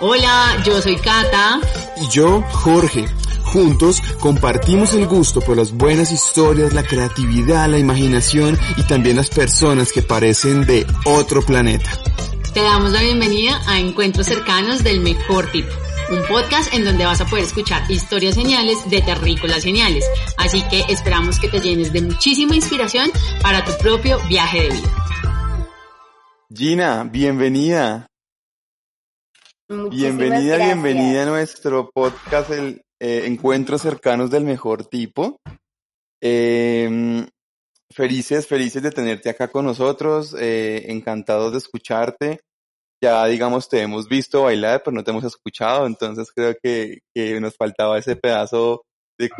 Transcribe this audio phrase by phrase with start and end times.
[0.00, 1.60] Hola, yo soy Cata.
[2.00, 3.06] Y yo, Jorge.
[3.44, 9.28] Juntos compartimos el gusto por las buenas historias, la creatividad, la imaginación y también las
[9.28, 11.90] personas que parecen de otro planeta.
[12.54, 15.72] Te damos la bienvenida a Encuentros Cercanos del Mejor Tipo,
[16.10, 20.04] un podcast en donde vas a poder escuchar historias geniales de terrícolas geniales.
[20.36, 23.10] Así que esperamos que te llenes de muchísima inspiración
[23.42, 24.88] para tu propio viaje de vida.
[26.52, 28.06] Gina, bienvenida.
[29.68, 30.82] Muchísimas Bienvenida, gracias.
[30.82, 35.36] bienvenida a nuestro podcast, el eh, Encuentros Cercanos del Mejor Tipo.
[36.20, 37.24] Eh,
[37.92, 42.40] felices, felices de tenerte acá con nosotros, eh, encantados de escucharte.
[43.02, 47.40] Ya, digamos, te hemos visto bailar, pero no te hemos escuchado, entonces creo que, que
[47.40, 48.82] nos faltaba ese pedazo
[49.18, 49.30] de,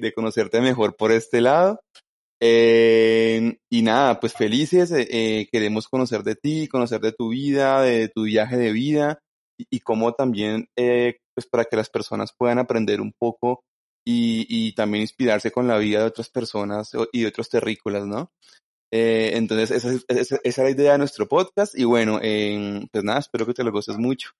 [0.00, 1.80] de- conocerte mejor por este lado.
[2.42, 7.82] Eh, y nada, pues felices, eh, eh, queremos conocer de ti, conocer de tu vida,
[7.82, 9.18] de tu viaje de vida
[9.58, 13.62] y, y cómo también, pues para que las personas puedan aprender un poco
[14.06, 18.30] y, y también inspirarse con la vida de otras personas y de otros terrícolas, ¿no?
[18.92, 22.84] Eh, entonces, esa, es- esa, esa es la idea de nuestro podcast y bueno, eh,
[22.92, 24.30] pues nada, espero que te lo goces mucho.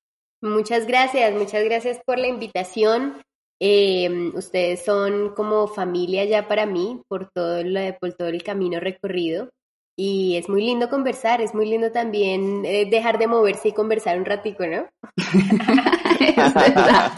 [0.43, 3.23] Muchas gracias, muchas gracias por la invitación.
[3.61, 8.81] Eh, ustedes son como familia ya para mí por todo, el, por todo el camino
[8.81, 9.51] recorrido
[9.97, 14.19] y es muy lindo conversar, es muy lindo también eh, dejar de moverse y conversar
[14.19, 14.87] un ratico, ¿no?
[16.21, 17.13] es verdad.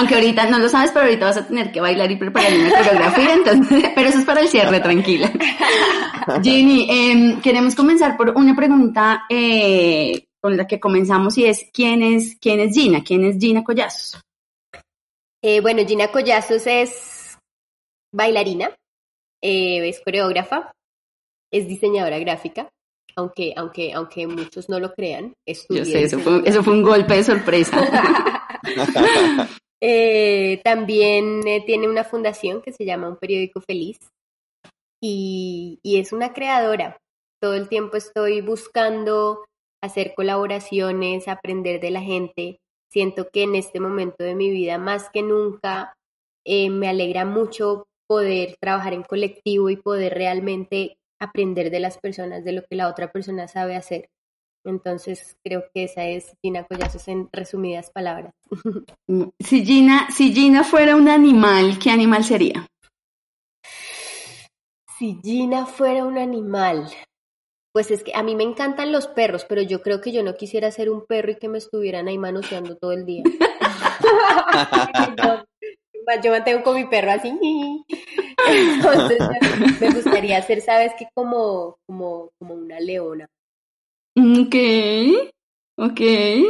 [0.00, 2.70] Aunque ahorita no lo sabes, pero ahorita vas a tener que bailar y preparar una
[2.70, 5.30] coreografía, entonces, pero eso es para el cierre, tranquila.
[6.42, 12.02] Ginny, em, queremos comenzar por una pregunta eh, con la que comenzamos y es ¿quién
[12.02, 13.04] es quién es Gina?
[13.04, 14.18] ¿Quién es Gina Collazos?
[15.42, 17.36] Eh, bueno, Gina Collazos es
[18.10, 18.70] bailarina,
[19.42, 20.72] eh, es coreógrafa,
[21.52, 22.70] es diseñadora gráfica,
[23.16, 25.34] aunque, aunque, aunque muchos no lo crean.
[25.68, 27.76] Yo sé, eso fue, eso fue un golpe de sorpresa.
[29.82, 33.98] Eh, también eh, tiene una fundación que se llama Un Periódico Feliz
[35.02, 36.98] y, es una creadora.
[37.40, 39.44] Todo el tiempo estoy buscando
[39.82, 42.60] hacer colaboraciones, aprender de la gente.
[42.92, 45.94] Siento que en este momento de mi vida, más que nunca,
[46.44, 52.44] eh, me alegra mucho poder trabajar en colectivo y poder realmente aprender de las personas,
[52.44, 54.08] de lo que la otra persona sabe hacer.
[54.64, 58.34] Entonces creo que esa es Gina Collazos en resumidas palabras.
[59.40, 62.66] Si Gina, si Gina fuera un animal, ¿qué animal sería?
[64.98, 66.88] Si Gina fuera un animal,
[67.72, 70.36] pues es que a mí me encantan los perros, pero yo creo que yo no
[70.36, 73.24] quisiera ser un perro y que me estuvieran ahí manoseando todo el día.
[75.24, 75.44] yo,
[76.22, 77.32] yo mantengo con mi perro así.
[78.48, 79.18] Entonces
[79.80, 83.28] me gustaría ser, sabes que como, como, como una leona.
[84.20, 84.54] Ok,
[85.76, 86.00] ok,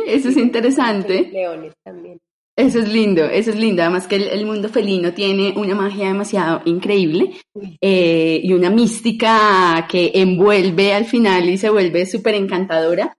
[0.07, 1.31] eso es interesante.
[1.33, 2.19] Leones también.
[2.57, 3.83] Eso es lindo, eso es lindo.
[3.83, 7.33] Además que el, el mundo felino tiene una magia demasiado increíble
[7.81, 13.15] eh, y una mística que envuelve al final y se vuelve súper encantadora.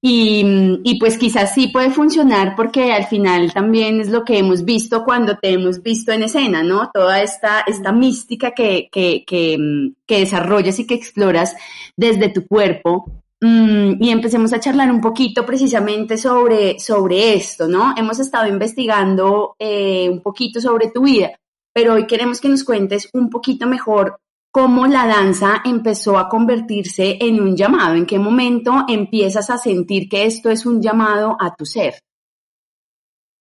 [0.00, 0.44] Y,
[0.84, 5.04] y pues quizás sí puede funcionar porque al final también es lo que hemos visto
[5.04, 6.90] cuando te hemos visto en escena, ¿no?
[6.92, 11.56] Toda esta, esta mística que, que, que, mm, que desarrollas y que exploras
[11.96, 13.24] desde tu cuerpo.
[13.40, 17.94] Mm, y empecemos a charlar un poquito precisamente sobre, sobre esto, ¿no?
[17.96, 21.38] Hemos estado investigando eh, un poquito sobre tu vida,
[21.72, 24.18] pero hoy queremos que nos cuentes un poquito mejor
[24.50, 30.08] cómo la danza empezó a convertirse en un llamado, en qué momento empiezas a sentir
[30.08, 31.98] que esto es un llamado a tu ser.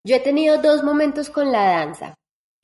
[0.05, 2.15] Yo he tenido dos momentos con la danza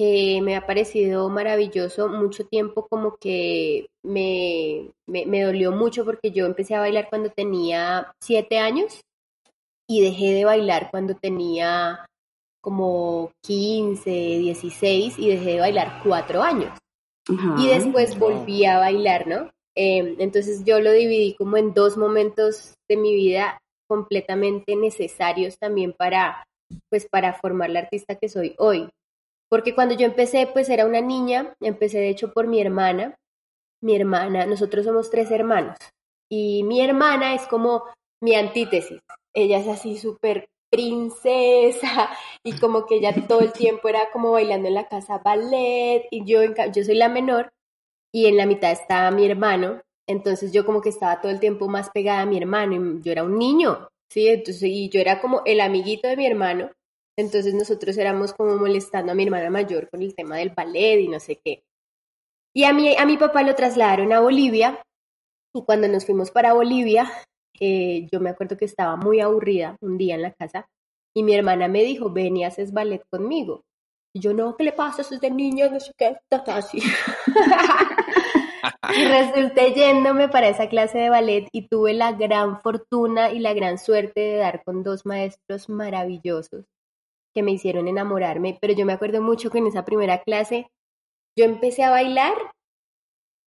[0.01, 2.09] que me ha parecido maravilloso.
[2.09, 7.29] Mucho tiempo como que me, me, me dolió mucho porque yo empecé a bailar cuando
[7.29, 9.01] tenía siete años
[9.87, 12.03] y dejé de bailar cuando tenía
[12.63, 16.75] como 15, 16 y dejé de bailar cuatro años.
[17.59, 19.51] Y después volví a bailar, ¿no?
[19.77, 25.93] Eh, entonces yo lo dividí como en dos momentos de mi vida completamente necesarios también
[25.93, 26.43] para,
[26.89, 28.89] pues, para formar la artista que soy hoy.
[29.51, 33.15] Porque cuando yo empecé, pues era una niña, empecé de hecho por mi hermana,
[33.83, 35.75] mi hermana, nosotros somos tres hermanos,
[36.31, 37.83] y mi hermana es como
[38.23, 39.01] mi antítesis,
[39.35, 42.09] ella es así súper princesa
[42.45, 46.23] y como que ella todo el tiempo era como bailando en la casa ballet y
[46.23, 46.39] yo,
[46.73, 47.49] yo soy la menor
[48.13, 51.67] y en la mitad estaba mi hermano, entonces yo como que estaba todo el tiempo
[51.67, 54.29] más pegada a mi hermano y yo era un niño, ¿sí?
[54.29, 56.69] Entonces, y yo era como el amiguito de mi hermano,
[57.17, 61.07] entonces nosotros éramos como molestando a mi hermana mayor con el tema del ballet y
[61.07, 61.63] no sé qué.
[62.53, 64.81] Y a mi, a mi papá lo trasladaron a Bolivia
[65.53, 67.11] y cuando nos fuimos para Bolivia,
[67.59, 70.67] eh, yo me acuerdo que estaba muy aburrida un día en la casa
[71.13, 73.63] y mi hermana me dijo, ven y haces ballet conmigo.
[74.13, 75.01] Y yo, no, ¿qué le pasa?
[75.01, 76.79] Eso es de niña, no sé qué, está así.
[78.95, 83.53] y resulté yéndome para esa clase de ballet y tuve la gran fortuna y la
[83.53, 86.65] gran suerte de dar con dos maestros maravillosos
[87.33, 90.67] que me hicieron enamorarme, pero yo me acuerdo mucho que en esa primera clase
[91.37, 92.33] yo empecé a bailar,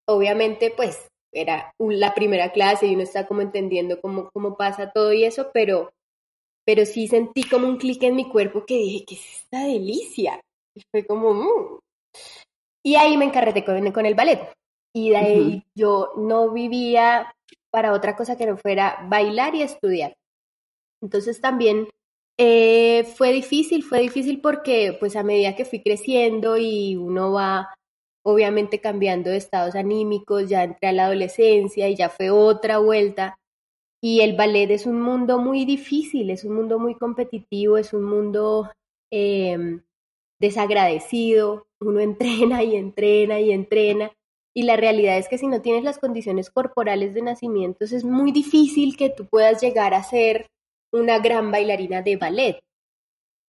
[0.09, 5.13] obviamente pues era la primera clase y uno está como entendiendo cómo, cómo pasa todo
[5.13, 5.93] y eso, pero,
[6.65, 10.41] pero sí sentí como un clic en mi cuerpo que dije, ¿qué es esta delicia?
[10.75, 11.79] Y fue como, mm".
[12.85, 14.53] y ahí me encarreté con, con, el ballet.
[14.97, 17.35] Y de ahí yo no vivía
[17.73, 20.15] para otra cosa que no fuera bailar y estudiar.
[21.03, 21.89] Entonces también
[22.37, 27.69] eh, fue difícil, fue difícil porque pues a medida que fui creciendo y uno va
[28.25, 33.39] obviamente cambiando de estados anímicos, ya entré a la adolescencia y ya fue otra vuelta.
[34.03, 38.05] Y el ballet es un mundo muy difícil, es un mundo muy competitivo, es un
[38.05, 38.71] mundo
[39.11, 39.83] em,
[40.41, 42.01] desagradecido, uno
[42.51, 44.13] entrena y entrena y entrena.
[44.57, 48.33] Y la realidad es que si no tienes las condiciones corporales de nacimiento, es muy
[48.33, 50.47] difícil que tú puedas llegar a ser
[50.95, 52.61] una gran bailarina de ballet.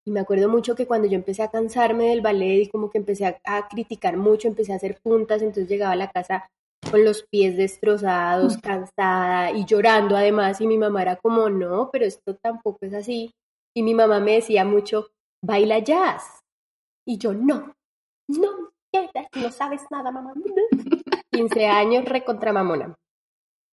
[0.04, 2.98] Y me acuerdo mucho que cuando yo empecé a cansarme del ballet y como que
[2.98, 6.48] empecé a, criticar mucho, empecé a hacer puntas, entonces llegaba a la casa
[6.90, 8.60] con los pies destrozados, mm.
[8.60, 10.60] cansada y llorando además.
[10.60, 13.32] Y mi mamá era como, no, pero esto tampoco es así.
[13.74, 15.08] Y mi mamá me decía mucho,
[15.42, 16.40] baila jazz.
[17.04, 17.74] Y yo, no,
[18.28, 18.70] no,
[19.34, 20.34] no sabes nada, mamá.
[21.32, 22.94] 15 años recontra mamona.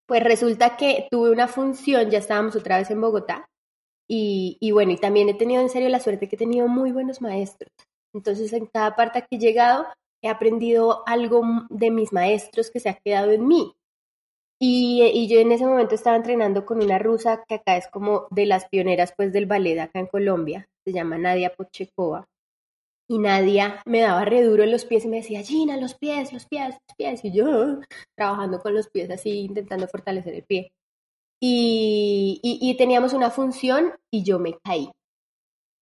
[0.06, 3.48] Pues resulta que tuve una función, ya estábamos otra vez en Bogotá,
[4.08, 7.20] y, bueno, y también he tenido en serio la suerte que he tenido muy buenos
[7.20, 7.70] maestros.
[8.14, 9.86] Entonces, en cada parte que he llegado,
[10.22, 13.74] he aprendido algo de mis maestros que se ha quedado en mí.
[14.60, 18.28] Y, y, yo en ese momento estaba entrenando con una rusa que acá es como
[18.30, 22.26] de las pioneras pues del ballet acá en Colombia, se llama Nadia Pochekova.
[23.08, 26.32] Y Nadia me daba re duro en los pies y me decía, Gina, los pies,
[26.32, 27.24] los pies, los pies.
[27.24, 27.80] Y yo
[28.16, 30.72] trabajando con los pies así, intentando fortalecer el pie
[31.46, 34.90] y, teníamos una función y yo me caí.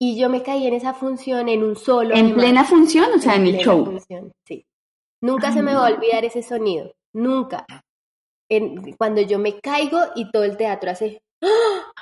[0.01, 2.15] Y yo me caí en esa función en un solo.
[2.15, 3.13] ¿En plena función?
[3.15, 3.85] O sea, en, el show.
[3.85, 4.65] Función, sí.
[5.21, 6.93] Nunca se me va a olvidar ese sonido.
[7.15, 7.65] Nunca.
[8.99, 11.23] cuando yo me caigo y todo el teatro hace.
[11.43, 11.93] ¡Ah!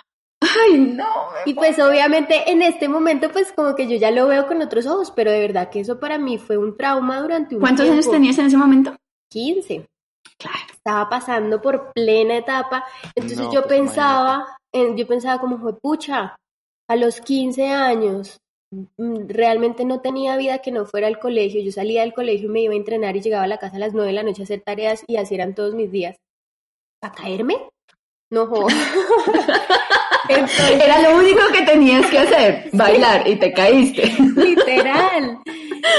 [0.41, 1.05] Ay, no.
[1.45, 4.87] Y pues obviamente en este momento pues como que yo ya lo veo con otros
[4.87, 8.11] ojos, pero de verdad que eso para mí fue un trauma durante un ¿Cuántos años
[8.11, 8.97] tenías en ese momento?
[9.29, 9.87] 15
[10.85, 12.85] estaba pasando por plena etapa.
[13.15, 16.37] Entonces yo pues, pensaba, yo pensaba como, fue pucha,
[16.89, 18.39] a los 15 años
[18.73, 21.63] mm, realmente no tenía vida que no fuera al colegio.
[21.63, 23.81] Yo salía del colegio y me iba a entrenar y llegaba a la casa a
[23.81, 26.17] las 9 de la noche a hacer tareas y así eran todos mis días.
[27.01, 27.69] ¿Para caerme?
[28.31, 28.77] No joder.
[30.29, 34.13] Era lo único que tenías que hacer, bailar, y te caíste.
[34.37, 35.39] Literal,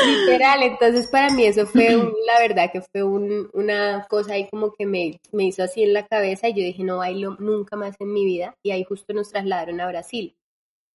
[0.06, 0.64] literal.
[0.64, 1.90] Entonces para mí eso fue,
[2.28, 6.06] la verdad que fue una cosa ahí como que me, me hizo así en la
[6.08, 8.56] cabeza y yo dije, no bailo nunca más en mi vida.
[8.64, 10.36] Y ahí justo nos trasladaron a Brasil.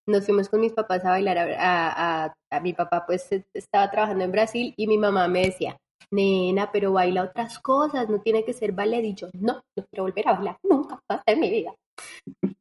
[0.07, 4.31] Nos fuimos con mis papás a bailar, a, a mi papá pues estaba trabajando en
[4.31, 5.77] Brasil y mi mamá me decía,
[6.11, 9.05] nena, pero baila otras cosas, no tiene que ser ballet.
[9.05, 11.75] Y yo, no, no quiero volver a bailar nunca más en mi vida.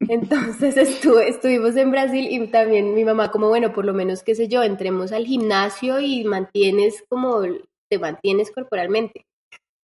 [0.08, 4.36] Entonces estuve, estuvimos en Brasil y también mi mamá como, bueno, por lo menos, qué
[4.36, 7.42] sé yo, entremos al gimnasio y mantienes como,
[7.90, 9.26] te mantienes corporalmente.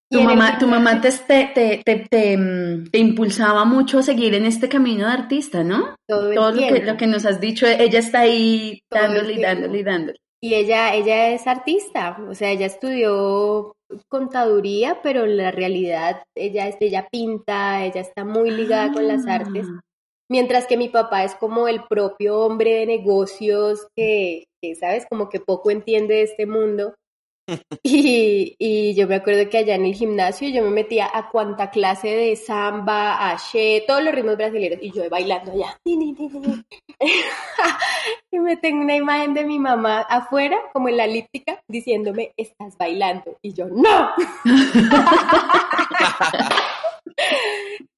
[0.10, 1.10] Tu mamá, tu mamá te,
[1.56, 5.96] te, te, te, impulsaba mucho a seguir en este camino de artista, ¿no?
[6.06, 9.84] Todo, lo, que, lo que nos has dicho, ella está ahí dándole y dándole y
[9.84, 10.20] dándole.
[10.44, 13.76] Y ella, ella es artista, o sea, ella estudió
[14.10, 19.68] contaduría, pero en la realidad ella, ella pinta, ella está muy ligada con las artes,
[19.70, 19.82] ah.
[20.30, 25.06] mientras que mi papá es como el propio hombre de negocios que, que, ¿sabes?
[25.08, 26.96] Como que poco entiende de este mundo
[27.84, 31.70] Y, y yo me acuerdo que allá en el gimnasio yo me metía a cuanta
[31.70, 35.78] clase de samba, aché, todos los ritmos brasileños y yo bailando allá.
[38.32, 42.78] y me tengo una imagen de mi mamá afuera, como en la elíptica, diciéndome, estás
[42.78, 43.38] bailando.
[43.42, 44.12] Y yo, no.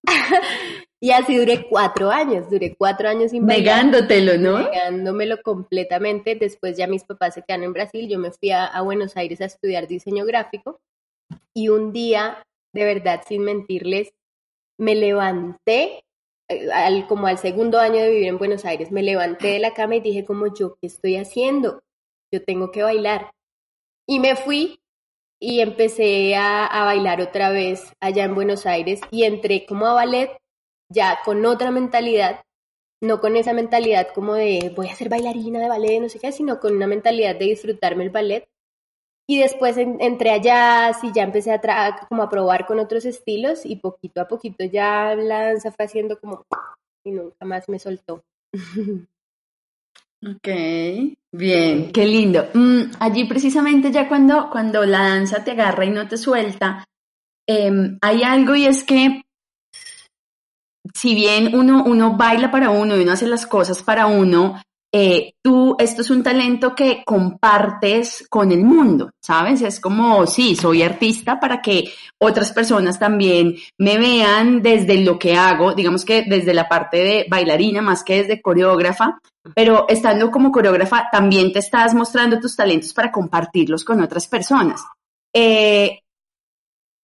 [1.04, 3.46] y así duré cuatro años, duré cuatro años sin.
[3.46, 4.60] Negándotelo, ¿no?
[4.60, 6.36] Negándomelo completamente.
[6.36, 9.42] Después ya mis papás se quedaron en Brasil, yo me fui a, a Buenos Aires
[9.42, 10.80] a estudiar diseño gráfico
[11.54, 12.42] y un día,
[12.74, 14.14] de verdad, sin mentirles,
[14.80, 16.06] me levanté,
[16.48, 19.74] eh, al, como al segundo año de vivir en Buenos Aires, me levanté de la
[19.74, 21.82] cama y dije como yo, ¿qué estoy haciendo?
[22.32, 23.30] Yo tengo que bailar.
[24.08, 24.80] Y me fui
[25.38, 29.94] y empecé a, a bailar otra vez allá en Buenos Aires y entré como a
[29.96, 30.38] ballet
[30.94, 32.42] ya con otra mentalidad,
[33.02, 36.32] no con esa mentalidad como de voy a ser bailarina de ballet, no sé qué,
[36.32, 38.48] sino con una mentalidad de disfrutarme el ballet.
[39.28, 43.06] Y después en- entré a jazz y ya empecé a, como a probar con otros
[43.06, 46.46] estilos y poquito a poquito ya la danza fue haciendo como
[47.06, 48.24] y nunca más me soltó.
[50.26, 50.48] Ok,
[51.34, 52.48] bien, qué lindo.
[52.54, 56.86] Mm, allí precisamente ya cuando, cuando la danza te agarra y no te suelta,
[57.46, 59.24] em, hay algo y es que
[60.94, 64.62] si bien uno, uno baila para uno y uno hace las cosas para uno,
[64.96, 69.64] eh, tú, esto es un talento que compartes con el mundo, ¿sabes?
[69.64, 75.36] Es como, sí, soy artista para que otras personas también me vean desde lo que
[75.36, 79.18] hago, digamos que desde la parte de bailarina más que desde coreógrafa,
[79.56, 84.86] pero estando como coreógrafa también te estás mostrando tus talentos para compartirlos con otras personas.
[85.34, 86.02] Eh,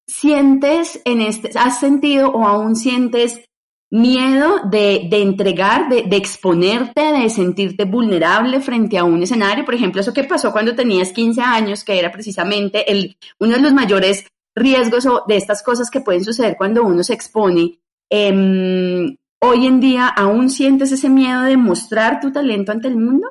[0.07, 3.48] ¿Sientes en este, has sentido o aún sientes
[3.91, 9.65] miedo de, de entregar, de, de exponerte, de sentirte vulnerable frente a un escenario?
[9.65, 13.61] Por ejemplo, eso que pasó cuando tenías 15 años, que era precisamente el, uno de
[13.61, 17.79] los mayores riesgos de estas cosas que pueden suceder cuando uno se expone.
[18.09, 23.29] Em, hoy en día, ¿aún sientes ese miedo de mostrar tu talento ante el mundo?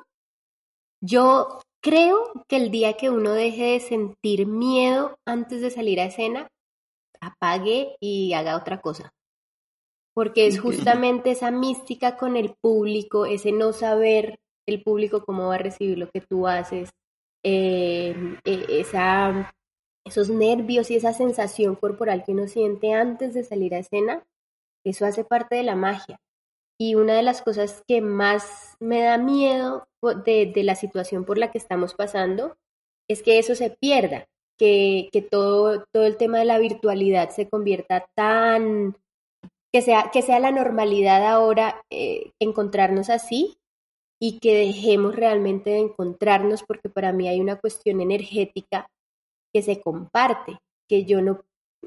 [1.00, 6.06] Yo creo que el día que uno deje de sentir miedo antes de salir a
[6.06, 6.48] escena,
[7.20, 9.12] apague y haga otra cosa.
[10.18, 15.54] Porque es justamente esa mística con el público, ese no saber el público cómo va
[15.54, 16.90] a recibir lo que tú haces,
[17.44, 19.54] eh, eh, esa,
[20.04, 24.26] esos nervios y esa sensación corporal que uno siente antes de salir a escena,
[24.84, 26.18] eso hace parte de la magia.
[26.76, 31.38] Y una de las cosas que más me da miedo de, de la situación por
[31.38, 32.56] la que estamos pasando
[33.06, 34.26] es que eso se pierda,
[34.58, 38.96] que, que todo, todo el tema de la virtualidad se convierta tan,
[39.72, 43.58] que sea, que sea la normalidad ahora eh, encontrarnos así
[44.20, 48.88] y que dejemos realmente de encontrarnos porque para mí hay una cuestión energética
[49.52, 50.58] que se comparte,
[50.88, 51.42] que yo no,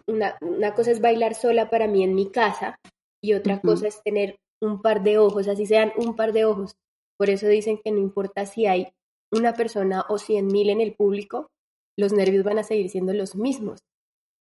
[0.08, 2.80] una, una cosa es bailar sola para mí en mi casa
[3.22, 6.76] y otra cosa es tener un par de ojos, así sean un par de ojos.
[7.18, 8.94] Por eso dicen que no importa si hay
[9.32, 11.50] una persona o cien mil en el público,
[11.98, 13.80] los nervios van a seguir siendo los mismos,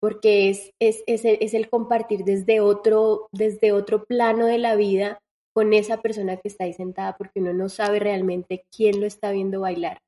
[0.01, 5.21] porque es, es, es, el, compartir desde otro, desde otro plano de la vida
[5.55, 9.31] con esa persona que está ahí sentada, porque uno no sabe realmente quién lo está
[9.31, 9.99] viendo bailar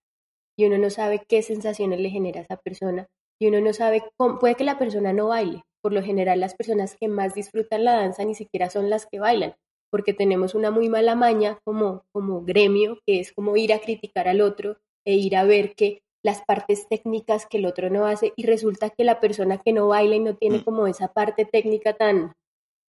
[0.57, 3.07] y uno no sabe qué sensaciones le genera a esa persona
[3.41, 5.63] y uno no sabe cómo, puede que la persona no baile.
[5.83, 9.19] Por lo general las personas que más disfrutan la danza ni siquiera son las que
[9.19, 9.57] bailan,
[9.91, 14.29] porque tenemos una muy mala maña como, como gremio, que es como ir a criticar
[14.29, 18.33] al otro e ir a ver que las partes técnicas que el otro no hace
[18.37, 20.65] y resulta que la persona que no baila y no tiene Mm.
[20.65, 22.33] como esa parte técnica tan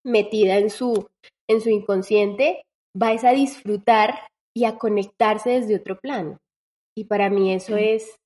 [0.06, 1.08] metida en su,
[1.50, 2.64] en su inconsciente,
[3.00, 4.20] va es a disfrutar
[4.56, 6.38] y a conectarse desde otro plano.
[6.96, 8.18] Y para mí eso es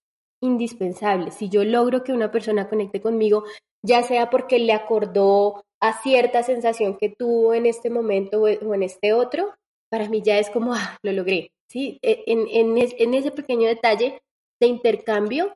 [0.42, 1.32] indispensable.
[1.32, 3.44] Si yo logro que una persona conecte conmigo,
[3.86, 8.84] ya sea porque le acordó a cierta sensación que tuvo en este momento o en
[8.84, 9.54] este otro,
[9.90, 11.52] para mí ya es como, ah, lo logré.
[11.70, 11.98] ¿sí?
[12.02, 12.48] E, En,
[12.78, 14.20] en ese pequeño detalle
[14.60, 15.56] de intercambio,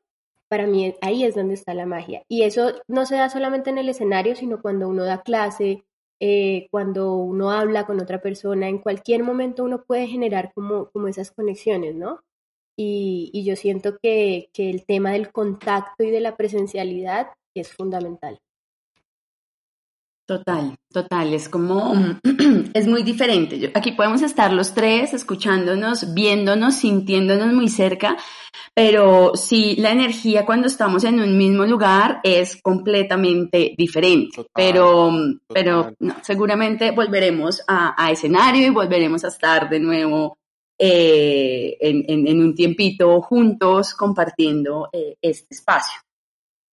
[0.50, 2.24] para mí ahí es donde está la magia.
[2.28, 5.86] Y eso no se da solamente en el escenario, sino cuando uno da clase,
[6.20, 11.08] eh, cuando uno habla con otra persona, en cualquier momento uno puede generar como, como
[11.08, 12.20] esas conexiones, ¿no?
[12.78, 17.72] Y, y yo siento que, que el tema del contacto y de la presencialidad es
[17.72, 18.40] fundamental.
[20.38, 21.94] Total, total, es como,
[22.74, 23.60] es muy diferente.
[23.60, 28.16] Yo- aquí podemos estar los tres escuchándonos, viéndonos, sintiéndonos muy cerca,
[28.74, 34.30] pero sí, la energía cuando estamos en un mismo lugar es completamente diferente.
[34.38, 35.12] Total, pero,
[35.50, 40.38] pero no, seguramente volveremos a, a escenario y volveremos a estar de nuevo
[40.80, 46.00] eh, en, en- en un tiempito juntos compartiendo eh, este espacio.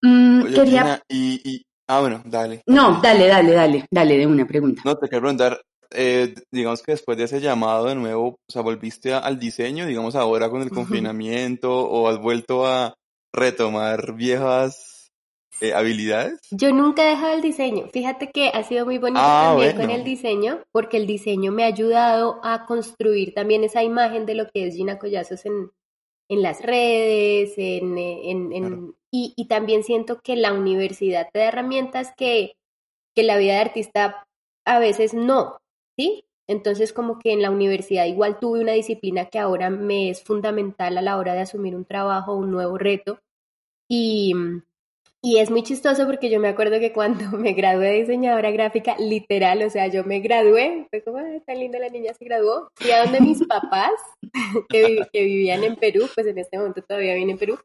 [0.02, 0.82] Mm, Oye, quería...
[0.82, 2.62] Gina, y, y, ah, bueno, dale.
[2.66, 4.83] No, dale, dale, dale, dale de una pregunta.
[4.85, 8.62] No, te quiero preguntar, eh, digamos que después de ese llamado de nuevo, o sea,
[8.62, 12.95] volviste a- al diseño, digamos ahora con el confinamiento, o has vuelto a
[13.35, 14.95] retomar viejas
[15.61, 16.38] eh, habilidades?
[16.52, 17.88] Yo nunca he dejado el diseño.
[17.92, 19.80] Fíjate que ha sido muy bonito Ah, también bueno.
[19.80, 24.37] con el diseño, porque el diseño me ha ayudado a construir también esa imagen de
[24.37, 25.71] lo que es Gina Collazos en,
[26.28, 28.95] en las redes, en, eh, en- en- Claro.
[29.10, 32.56] Y, también siento que la universidad te da herramientas que,
[33.14, 34.26] que la vida de artista
[34.66, 35.58] a veces no,
[35.96, 36.24] ¿sí?
[36.46, 40.96] Entonces como que en la universidad igual tuve una disciplina que ahora me es fundamental
[40.96, 43.20] a la hora de asumir un trabajo, un nuevo reto.
[43.88, 44.34] Y,
[45.22, 48.96] y es muy chistoso porque yo me acuerdo que cuando me gradué de diseñadora gráfica,
[48.98, 52.70] literal, o sea, yo me gradué, fue como, "Ay, tan linda la niña se graduó,
[52.74, 53.92] fui a donde mis papás,
[54.70, 57.58] que, que vivían en Perú, pues en este momento todavía viven en Perú,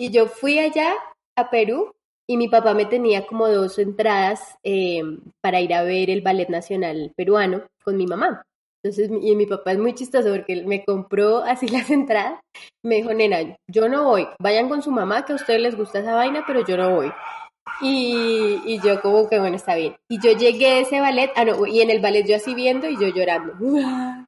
[0.00, 0.94] y yo fui allá
[1.36, 1.92] a Perú
[2.26, 5.02] y mi papá me tenía como dos entradas eh,
[5.42, 8.42] para ir a ver el Ballet Nacional peruano con mi mamá.
[8.82, 12.40] Entonces, y mi papá es muy chistoso porque él me compró así las entradas.
[12.82, 14.26] Me dijo, nena, yo no voy.
[14.40, 17.12] Vayan con su mamá, que a ustedes les gusta esa vaina, pero yo no voy.
[17.82, 19.96] Y, y yo como que, bueno, está bien.
[20.08, 22.88] Y yo llegué a ese ballet, ah, no, y en el ballet yo así viendo
[22.88, 23.52] y yo llorando.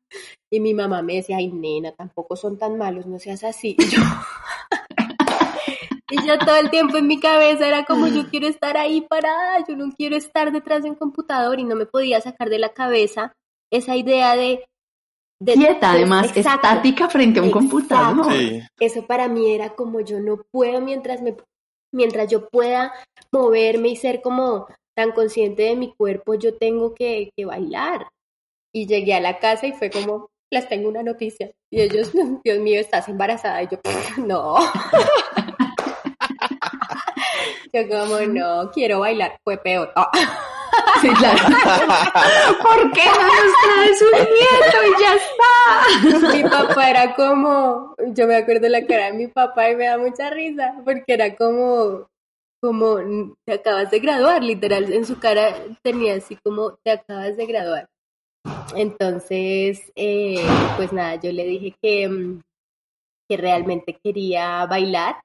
[0.54, 3.74] Y mi mamá me decía, ay, nena, tampoco son tan malos, no seas así.
[3.78, 4.02] Y yo,
[6.12, 9.64] y yo todo el tiempo en mi cabeza era como, yo quiero estar ahí parada,
[9.66, 12.74] yo no quiero estar detrás de un computador y no me podía sacar de la
[12.74, 13.32] cabeza
[13.70, 14.64] esa idea de...
[15.40, 16.68] de Quieta, además, Exacto.
[16.68, 17.68] estática frente a un Exacto.
[17.70, 18.32] computador.
[18.34, 21.34] Sí, Eso para mí era como yo no puedo mientras me
[21.94, 22.92] mientras yo pueda
[23.32, 28.08] moverme y ser como tan consciente de mi cuerpo, yo tengo que, que bailar.
[28.74, 31.50] Y llegué a la casa y fue como, les tengo una noticia.
[31.70, 32.12] Y ellos,
[32.44, 33.62] Dios mío, estás embarazada.
[33.62, 33.78] Y yo,
[34.26, 34.56] no.
[37.74, 39.36] Yo como, no, quiero bailar.
[39.44, 39.92] Fue peor.
[41.00, 41.38] Sí, claro.
[42.62, 46.32] ¿Por qué no nos traes un nieto y ya está?
[46.34, 49.98] mi papá era como, yo me acuerdo la cara de mi papá y me da
[49.98, 52.06] mucha risa, porque era como,
[52.62, 57.36] como, "Mm, te acabas de graduar, literal, en su cara tenía así como, te acabas
[57.36, 57.86] de graduar.
[58.76, 60.44] Entonces, eh,
[60.76, 62.40] pues nada, yo le dije que, mm,
[63.28, 65.16] que realmente quería bailar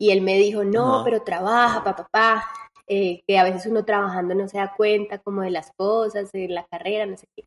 [0.00, 1.04] y él me dijo, no, Ajá.
[1.04, 2.46] pero trabaja, papá, papá,
[2.88, 6.48] eh, que a veces uno trabajando no se da cuenta como de las cosas, de
[6.48, 7.44] la carrera, no sé qué.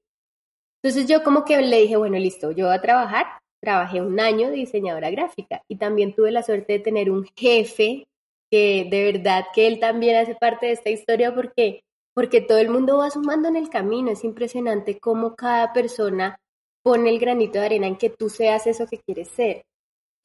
[0.81, 3.25] Entonces yo como que le dije, bueno, listo, yo voy a trabajar.
[3.61, 8.05] Trabajé un año de diseñadora gráfica y también tuve la suerte de tener un jefe
[8.51, 11.79] que de verdad que él también hace parte de esta historia porque,
[12.13, 14.11] porque todo el mundo va sumando en el camino.
[14.11, 16.37] Es impresionante cómo cada persona
[16.83, 19.63] pone el granito de arena en que tú seas eso que quieres ser.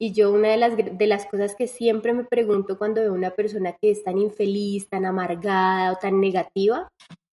[0.01, 3.31] Y yo una de las, de las cosas que siempre me pregunto cuando veo una
[3.31, 6.87] persona que es tan infeliz, tan amargada o tan negativa,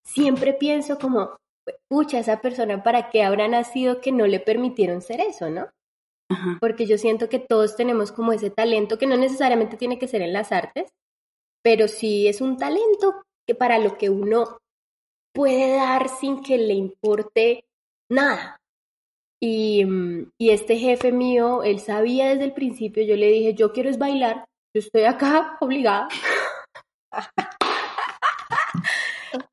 [0.05, 1.37] siempre pienso como,
[1.89, 5.69] pucha, esa persona para qué habrá nacido que no le permitieron ser eso, ¿no?
[6.29, 6.59] Ajá.
[6.61, 10.23] Porque yo siento que todos tenemos como ese talento que no necesariamente tiene que ser
[10.23, 10.93] en las artes,
[11.63, 14.59] pero sí es un talento que para lo que uno
[15.33, 17.65] puede dar sin que le importe
[18.09, 18.61] nada.
[19.41, 23.73] Y, mm, y este jefe mío, él sabía desde el principio, yo le dije, yo
[23.73, 24.45] quiero es bailar,
[24.75, 26.09] yo estoy acá obligada.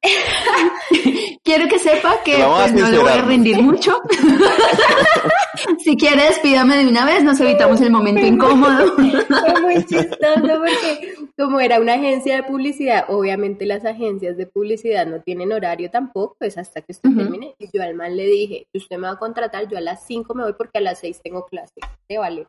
[1.43, 4.01] Quiero que sepa que pues, no le voy a rendir mucho.
[5.79, 8.95] si quiere, despídame de una vez, nos evitamos el momento incómodo.
[8.95, 15.05] Fue muy chistoso porque como era una agencia de publicidad, obviamente las agencias de publicidad
[15.05, 17.55] no tienen horario tampoco, es hasta que usted termine.
[17.59, 20.05] Y yo al man le dije, si usted me va a contratar, yo a las
[20.05, 21.79] 5 me voy porque a las 6 tengo clase.
[22.07, 22.47] Te vale.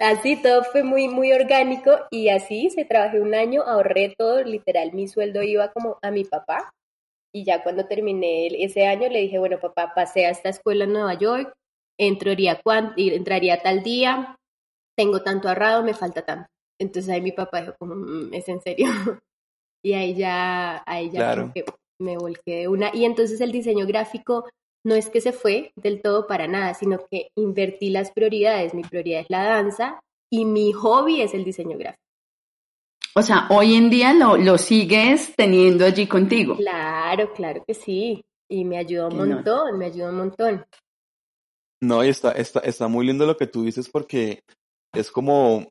[0.00, 4.92] Así todo fue muy, muy orgánico y así se trabajé un año, ahorré todo, literal,
[4.94, 6.70] mi sueldo iba como a mi papá.
[7.34, 10.94] Y ya cuando terminé ese año le dije, bueno, papá, pasé a esta escuela en
[10.94, 11.52] Nueva York,
[11.98, 12.60] entraría,
[12.96, 14.36] entraría tal día,
[14.96, 16.46] tengo tanto ahorrado, me falta tanto.
[16.80, 18.86] Entonces ahí mi papá dijo, como, "Mm, ¿es en serio?
[19.84, 21.42] Y ahí ya, ahí ya Claro.
[21.42, 21.64] como que
[22.00, 22.90] me volqué de una.
[22.94, 24.48] Y entonces el diseño gráfico
[24.84, 28.74] no es que se fue del todo para nada, sino que invertí las prioridades.
[28.74, 30.00] Mi prioridad es la danza
[30.32, 32.00] y mi hobby es el diseño gráfico.
[33.14, 36.56] O sea, hoy en día lo, lo sigues teniendo allí contigo.
[36.56, 38.22] Claro, claro que sí.
[38.48, 39.26] Y me ayudó un no.
[39.26, 40.64] montón, me ayudó un montón.
[41.82, 44.42] No, y está, está, está muy lindo lo que tú dices porque
[44.94, 45.66] es como,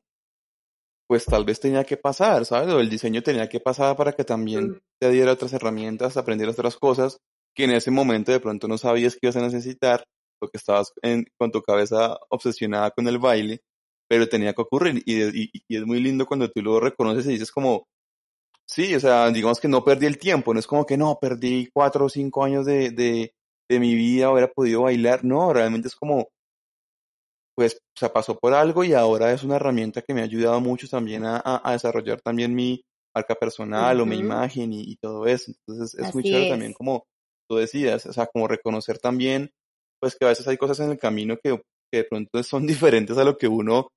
[1.08, 2.68] pues tal vez tenía que pasar, ¿sabes?
[2.74, 6.76] O el diseño tenía que pasar para que también te diera otras herramientas, aprendieras otras
[6.76, 7.20] cosas
[7.54, 10.04] que en ese momento de pronto no sabías que ibas a necesitar
[10.40, 13.60] porque estabas en, con tu cabeza obsesionada con el baile,
[14.08, 15.02] pero tenía que ocurrir.
[15.06, 17.86] Y, y, y es muy lindo cuando tú lo reconoces y dices como,
[18.66, 21.68] sí, o sea, digamos que no perdí el tiempo, no es como que no, perdí
[21.72, 23.34] cuatro o cinco años de, de,
[23.68, 26.28] de mi vida, hubiera podido bailar, no, realmente es como,
[27.54, 30.60] pues, o sea, pasó por algo y ahora es una herramienta que me ha ayudado
[30.60, 32.82] mucho también a, a, desarrollar también mi
[33.14, 35.52] marca personal o mi imagen y, y, todo eso.
[35.66, 37.04] Entonces es muy chévere también como
[37.50, 39.50] tú decías, o sea, como reconocer también,
[40.00, 41.60] pues que a veces hay cosas en el camino que,
[41.92, 43.88] que de pronto son diferentes a lo que uno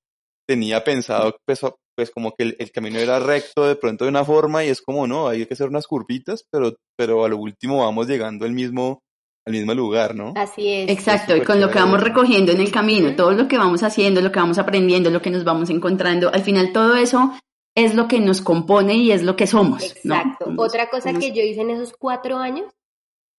[0.46, 1.60] tenía pensado, pues,
[1.96, 4.82] pues como que el, el, camino era recto de pronto de una forma y es
[4.82, 8.52] como, no, hay que hacer unas curvitas, pero, pero a lo último vamos llegando al
[8.52, 8.98] mismo,
[9.46, 10.34] al mismo lugar, ¿no?
[10.36, 10.90] Así es.
[10.90, 14.20] Exacto, y con lo que vamos recogiendo en el camino, todo lo que vamos haciendo,
[14.20, 17.32] lo que vamos aprendiendo, lo que nos vamos encontrando, al final todo eso
[17.74, 19.82] es lo que nos compone y es lo que somos.
[19.82, 20.52] Exacto.
[20.58, 22.66] Otra cosa que yo hice en esos cuatro años,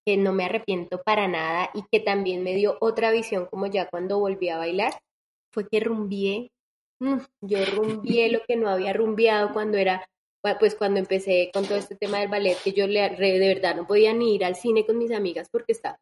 [0.06, 3.90] que no me arrepiento para nada y que también me dio otra visión como ya
[3.90, 4.94] cuando volví a bailar,
[5.52, 6.52] fue que rumbié.
[7.00, 10.08] Mm, yo rumbié lo que no había rumbiado cuando era
[10.60, 14.14] pues cuando empecé con todo este tema del ballet, que yo de verdad no podía
[14.14, 16.00] ni ir al cine con mis amigas porque estaba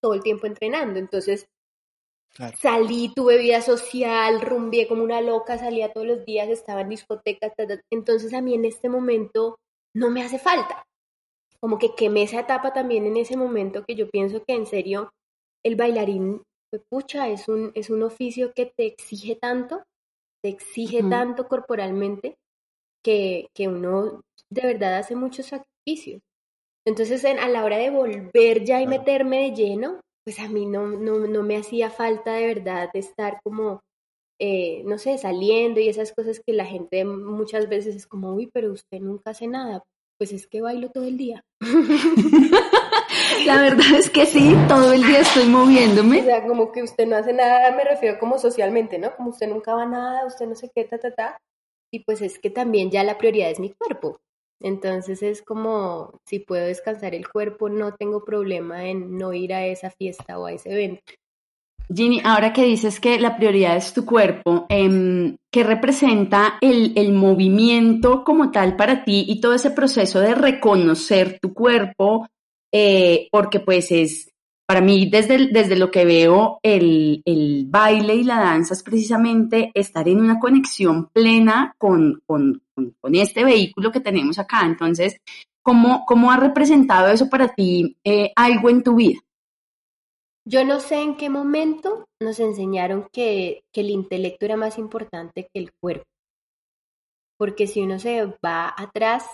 [0.00, 0.98] todo el tiempo entrenando.
[0.98, 1.46] Entonces
[2.58, 7.52] salí, tuve vida social, rumbié como una loca, salía todos los días, estaba en discotecas.
[7.90, 9.58] Entonces a mí en este momento
[9.94, 10.86] no me hace falta.
[11.62, 15.10] Como que quemé esa etapa también en ese momento que yo pienso que en serio
[15.64, 19.84] el bailarín, pues, pucha, es un, es un oficio que te exige tanto,
[20.42, 22.34] te exige tanto corporalmente
[23.04, 26.20] que, que uno de verdad hace muchos sacrificios.
[26.86, 30.88] Entonces, a la hora de volver ya y meterme de lleno, pues a mí no,
[30.88, 33.80] no, no me hacía falta de verdad estar como,
[34.40, 38.50] eh, no sé, saliendo y esas cosas que la gente muchas veces es como, uy,
[38.52, 39.82] pero usted nunca hace nada.
[40.22, 41.44] Pues es que bailo todo el día.
[43.44, 46.20] la verdad es que sí, todo el día estoy moviéndome.
[46.20, 49.16] O sea, como que usted no hace nada, me refiero como socialmente, ¿no?
[49.16, 51.38] Como usted nunca va a nada, usted no sé qué, ta, ta, ta.
[51.90, 54.20] Y pues es que también ya la prioridad es mi cuerpo.
[54.60, 59.66] Entonces es como, si puedo descansar el cuerpo, no tengo problema en no ir a
[59.66, 61.02] esa fiesta o a ese evento.
[61.94, 67.12] Ginny, ahora que dices que la prioridad es tu cuerpo, eh, ¿qué representa el, el,
[67.12, 72.28] movimiento como tal para ti y todo ese proceso de reconocer tu cuerpo?
[72.72, 74.32] Eh, porque pues es,
[74.66, 79.70] para mí, desde, desde lo que veo, el, el, baile y la danza es precisamente
[79.74, 84.62] estar en una conexión plena con, con, con este vehículo que tenemos acá.
[84.64, 85.18] Entonces,
[85.62, 89.20] ¿cómo, cómo ha representado eso para ti eh, algo en tu vida?
[90.44, 95.48] Yo no sé en qué momento nos enseñaron que, que el intelecto era más importante
[95.52, 96.04] que el cuerpo.
[97.38, 99.24] Porque si uno se va atrás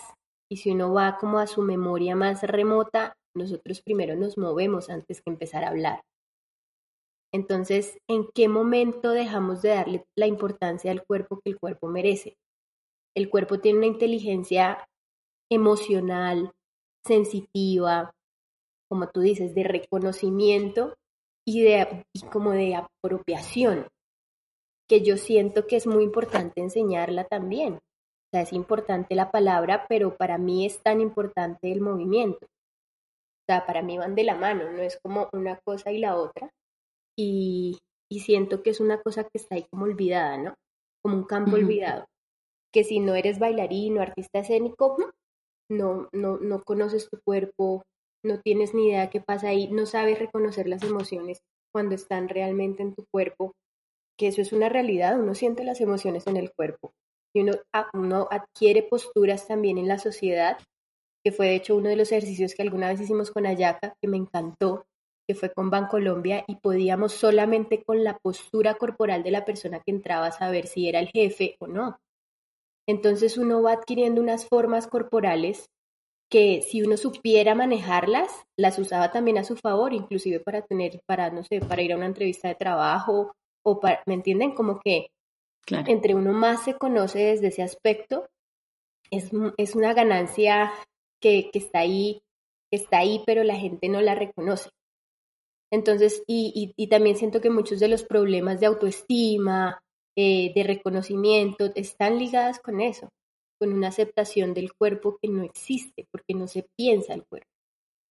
[0.51, 5.21] y si uno va como a su memoria más remota, nosotros primero nos movemos antes
[5.21, 6.01] que empezar a hablar.
[7.33, 12.37] Entonces, ¿en qué momento dejamos de darle la importancia al cuerpo que el cuerpo merece?
[13.15, 14.85] El cuerpo tiene una inteligencia
[15.51, 16.51] emocional,
[17.05, 18.11] sensitiva,
[18.89, 20.95] como tú dices, de reconocimiento
[21.47, 23.87] y de como de apropiación,
[24.87, 27.75] que yo siento que es muy importante enseñarla también.
[27.75, 32.47] O sea, es importante la palabra, pero para mí es tan importante el movimiento
[33.49, 36.51] sea, para mí van de la mano, no es como una cosa y la otra.
[37.17, 40.53] Y, y siento que es una cosa que está ahí como olvidada, ¿no?
[41.03, 42.05] Como un campo olvidado.
[42.71, 44.97] Que si no eres bailarín o artista escénico,
[45.71, 47.83] no, no, no conoces tu cuerpo,
[48.23, 51.39] no tienes ni idea qué pasa ahí, no sabes reconocer las emociones
[51.71, 53.53] cuando están realmente en tu cuerpo,
[54.17, 56.91] que eso es una realidad, uno siente las emociones en el cuerpo
[57.33, 57.53] y uno,
[57.93, 60.57] uno adquiere posturas también en la sociedad
[61.23, 64.07] que fue de hecho uno de los ejercicios que alguna vez hicimos con Ayaca, que
[64.07, 64.85] me encantó,
[65.27, 69.91] que fue con Bancolombia, y podíamos solamente con la postura corporal de la persona que
[69.91, 71.99] entraba saber si era el jefe o no.
[72.87, 75.69] Entonces uno va adquiriendo unas formas corporales
[76.29, 81.31] que si uno supiera manejarlas, las usaba también a su favor, inclusive para tener, para,
[81.31, 84.53] no sé, para ir a una entrevista de trabajo o para, ¿me entienden?
[84.53, 85.07] Como que
[85.67, 88.27] entre uno más se conoce desde ese aspecto,
[89.11, 90.71] es, es una ganancia
[91.19, 92.21] que, que está ahí,
[92.71, 94.69] que está ahí, pero la gente no la reconoce.
[95.71, 99.79] Entonces, y, y, también siento que muchos de los problemas de autoestima,
[100.15, 103.09] eh, de reconocimiento, están ligadas con eso,
[103.59, 107.49] con una aceptación del cuerpo que no existe, porque no se piensa el cuerpo,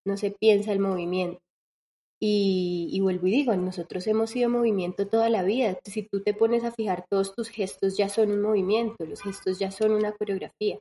[0.06, 1.40] no se piensa el movimiento.
[2.20, 5.78] Y, y, vuelvo y digo, nosotros hemos sido movimiento toda la vida.
[5.84, 9.58] Si tú te pones a fijar, todos tus gestos ya son un movimiento, los gestos
[9.58, 10.78] ya son una coreografía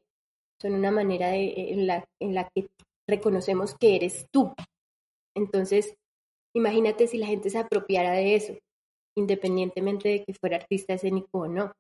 [0.60, 2.66] son una manera de, en, la, en la que
[3.08, 4.56] reconocemos que eres tú.
[5.36, 5.96] Entonces,
[6.58, 8.58] Imagínate si la gente se apropiara de eso,
[9.16, 11.72] independientemente de que fuera artista escénico o no.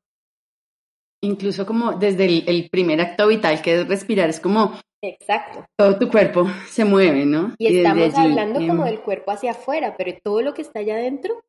[1.21, 5.65] Incluso como desde el, el primer acto vital que es respirar, es como Exacto.
[5.75, 7.53] todo tu cuerpo se mueve, ¿no?
[7.57, 10.95] Y estamos allí, hablando como del cuerpo hacia afuera, pero todo lo que está allá
[10.95, 11.43] adentro,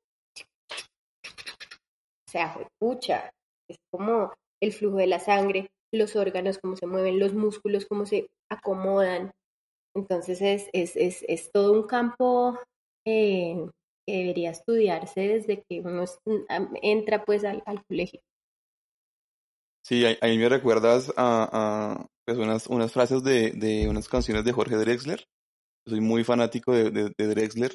[2.29, 3.31] o sea, pucha,
[3.69, 8.07] es como el flujo de la sangre, los órganos, cómo se mueven, los músculos, cómo
[8.07, 9.33] se acomodan.
[9.95, 12.59] Entonces es, es, es, es todo un campo
[13.07, 13.67] eh,
[14.07, 16.05] que debería estudiarse desde que uno
[16.83, 18.21] entra pues al, al colegio.
[19.89, 25.25] Sí, ahí, me recuerdas a, pues unas, frases de, unas canciones de Jorge Drexler.
[25.87, 27.75] Soy muy fanático de, Drexler.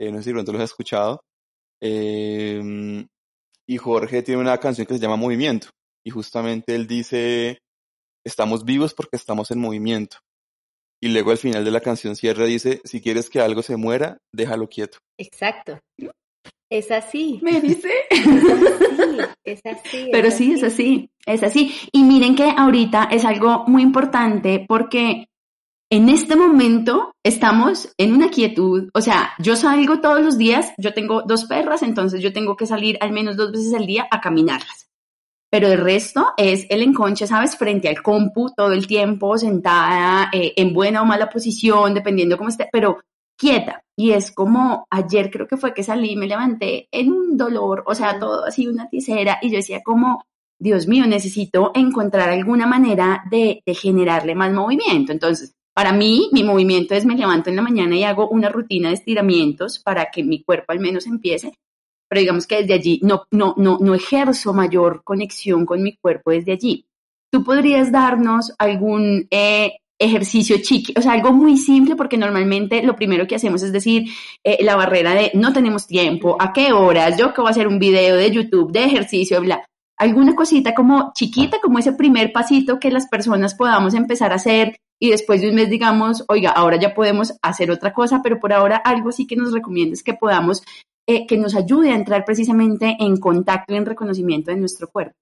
[0.00, 1.20] Eh, no sé si pronto los has escuchado.
[1.80, 3.06] Eh,
[3.68, 5.68] y Jorge tiene una canción que se llama Movimiento.
[6.04, 7.60] Y justamente él dice,
[8.26, 10.16] estamos vivos porque estamos en movimiento.
[11.00, 14.18] Y luego al final de la canción cierra dice, si quieres que algo se muera,
[14.32, 14.98] déjalo quieto.
[15.20, 15.78] Exacto.
[16.70, 17.38] Es así.
[17.42, 17.90] Me dice.
[18.10, 19.28] Es así.
[19.44, 20.08] Es así.
[20.10, 21.74] Pero sí, es así, es así.
[21.92, 25.26] Y miren que ahorita es algo muy importante porque
[25.90, 30.94] en este momento estamos en una quietud, o sea, yo salgo todos los días, yo
[30.94, 34.20] tengo dos perras, entonces yo tengo que salir al menos dos veces al día a
[34.20, 34.88] caminarlas.
[35.50, 37.56] Pero el resto es el enconche, ¿sabes?
[37.56, 42.48] Frente al compu todo el tiempo, sentada eh, en buena o mala posición, dependiendo cómo
[42.48, 42.98] esté, pero
[43.36, 43.82] quieta.
[43.96, 47.94] Y es como ayer creo que fue que salí, me levanté en un dolor, o
[47.94, 50.24] sea, todo así una tisera, y yo decía como,
[50.58, 55.12] Dios mío, necesito encontrar alguna manera de, de generarle más movimiento.
[55.12, 58.88] Entonces, para mí, mi movimiento es me levanto en la mañana y hago una rutina
[58.88, 61.52] de estiramientos para que mi cuerpo al menos empiece.
[62.08, 66.30] Pero digamos que desde allí no, no, no, no ejerzo mayor conexión con mi cuerpo
[66.30, 66.86] desde allí.
[67.32, 72.94] ¿Tú podrías darnos algún eh, ejercicio chiqui, o sea, algo muy simple porque normalmente lo
[72.94, 74.04] primero que hacemos es decir
[74.42, 77.66] eh, la barrera de no tenemos tiempo, a qué horas, yo que voy a hacer
[77.66, 79.64] un video de YouTube de ejercicio, bla,
[79.96, 84.76] alguna cosita como chiquita, como ese primer pasito que las personas podamos empezar a hacer
[85.00, 88.52] y después de un mes digamos, oiga, ahora ya podemos hacer otra cosa, pero por
[88.52, 90.62] ahora algo sí que nos recomiendes que podamos,
[91.06, 95.16] eh, que nos ayude a entrar precisamente en contacto y en reconocimiento de nuestro cuerpo.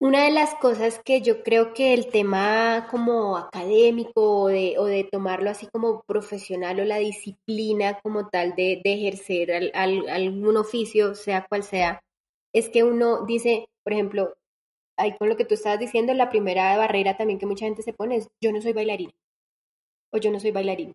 [0.00, 4.84] Una de las cosas que yo creo que el tema como académico o de, o
[4.84, 10.08] de tomarlo así como profesional o la disciplina como tal de, de ejercer al- al-
[10.08, 12.00] algún oficio, sea cual sea,
[12.54, 14.34] es que uno dice, por ejemplo,
[14.96, 17.92] ahí con lo que tú estabas diciendo, la primera barrera también que mucha gente se
[17.92, 19.12] pone es yo no soy bailarina
[20.12, 20.92] o yo no soy bailarina.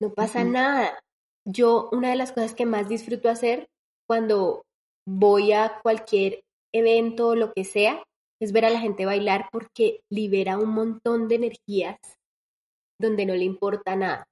[0.00, 0.98] No pasa nada.
[1.44, 3.66] Yo, una de las cosas que más disfruto hacer
[4.08, 4.62] cuando
[5.06, 6.40] voy a cualquier
[6.72, 8.02] evento o lo que sea,
[8.44, 11.98] es ver a la gente bailar porque libera un montón de energías
[13.00, 14.26] donde no le importa nada.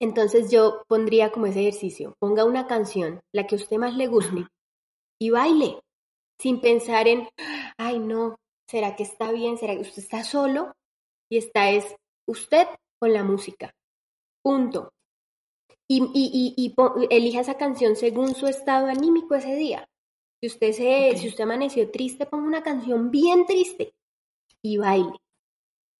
[0.00, 4.08] Entonces yo pondría como ese ejercicio, ponga una canción, la que a usted más le
[4.08, 4.46] guste,
[5.20, 5.80] y baile,
[6.40, 7.28] sin pensar en,
[7.78, 8.36] ay no,
[8.68, 9.58] ¿será que está bien?
[9.58, 10.72] ¿Será que usted está solo?
[11.30, 11.94] Y está es
[12.26, 12.66] usted
[12.98, 13.70] con la música.
[14.42, 14.90] Punto.
[15.86, 19.89] Y, y, y, y elija esa canción según su estado anímico ese día.
[20.40, 23.92] Si usted se, si usted amaneció triste, ponga una canción bien triste
[24.62, 25.18] y baile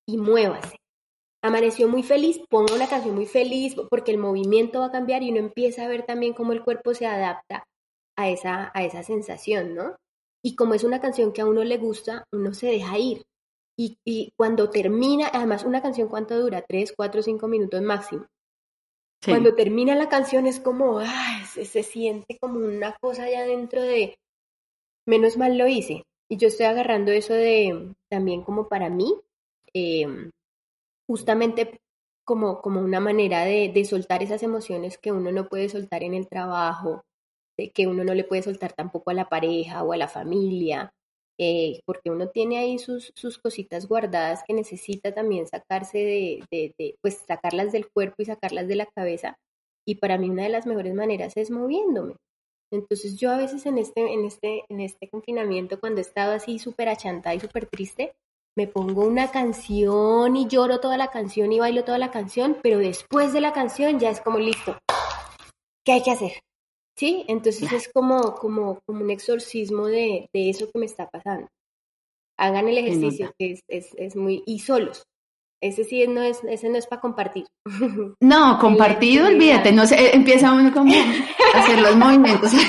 [0.06, 0.76] y muévase.
[1.42, 5.30] Amaneció muy feliz, ponga una canción muy feliz porque el movimiento va a cambiar y
[5.30, 7.64] uno empieza a ver también cómo el cuerpo se adapta
[8.16, 9.96] a esa, a esa sensación, ¿no?
[10.42, 13.22] Y como es una canción que a uno le gusta, uno se deja ir.
[13.78, 18.26] Y, y cuando termina, además una canción cuánto dura, tres, cuatro, cinco minutos máximo.
[19.22, 19.30] Sí.
[19.30, 23.82] Cuando termina la canción es como, ay, se, se siente como una cosa allá dentro
[23.82, 24.16] de,
[25.10, 26.04] menos mal lo hice.
[26.28, 29.12] Y yo estoy agarrando eso de, también como para mí,
[29.74, 30.06] eh,
[31.08, 31.80] justamente
[32.24, 36.14] como, como una manera de, de soltar esas emociones que uno no puede soltar en
[36.14, 37.02] el trabajo,
[37.58, 40.92] de que uno no le puede soltar tampoco a la pareja o a la familia,
[41.38, 46.74] eh, porque uno tiene ahí sus, sus cositas guardadas que necesita también sacarse de, de,
[46.78, 49.36] de, pues sacarlas del cuerpo y sacarlas de la cabeza.
[49.84, 52.14] Y para mí una de las mejores maneras es moviéndome.
[52.72, 56.58] Entonces yo a veces en este, en este, en este confinamiento, cuando he estado así
[56.58, 58.14] súper achantada y súper triste,
[58.56, 62.78] me pongo una canción y lloro toda la canción y bailo toda la canción, pero
[62.78, 64.76] después de la canción ya es como listo.
[65.84, 66.32] ¿Qué hay que hacer?
[66.96, 67.24] ¿Sí?
[67.28, 71.48] Entonces es como, como, como un exorcismo de, de eso que me está pasando.
[72.36, 74.42] Hagan el ejercicio, que es, es, es muy...
[74.46, 75.04] y solos.
[75.62, 77.46] Ese sí no es, ese no es para compartir.
[78.20, 82.52] No, compartido, olvídate, no sé, empieza uno como a hacer los movimientos.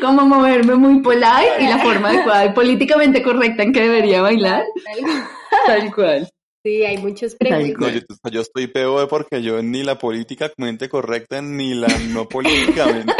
[0.00, 4.64] como moverme muy polite y la forma adecuada y políticamente correcta en que debería bailar,
[5.66, 6.28] tal cual.
[6.64, 8.04] Sí, hay muchos No, prejuicios.
[8.24, 13.12] yo, yo estoy peor porque yo ni la políticamente correcta ni la no políticamente.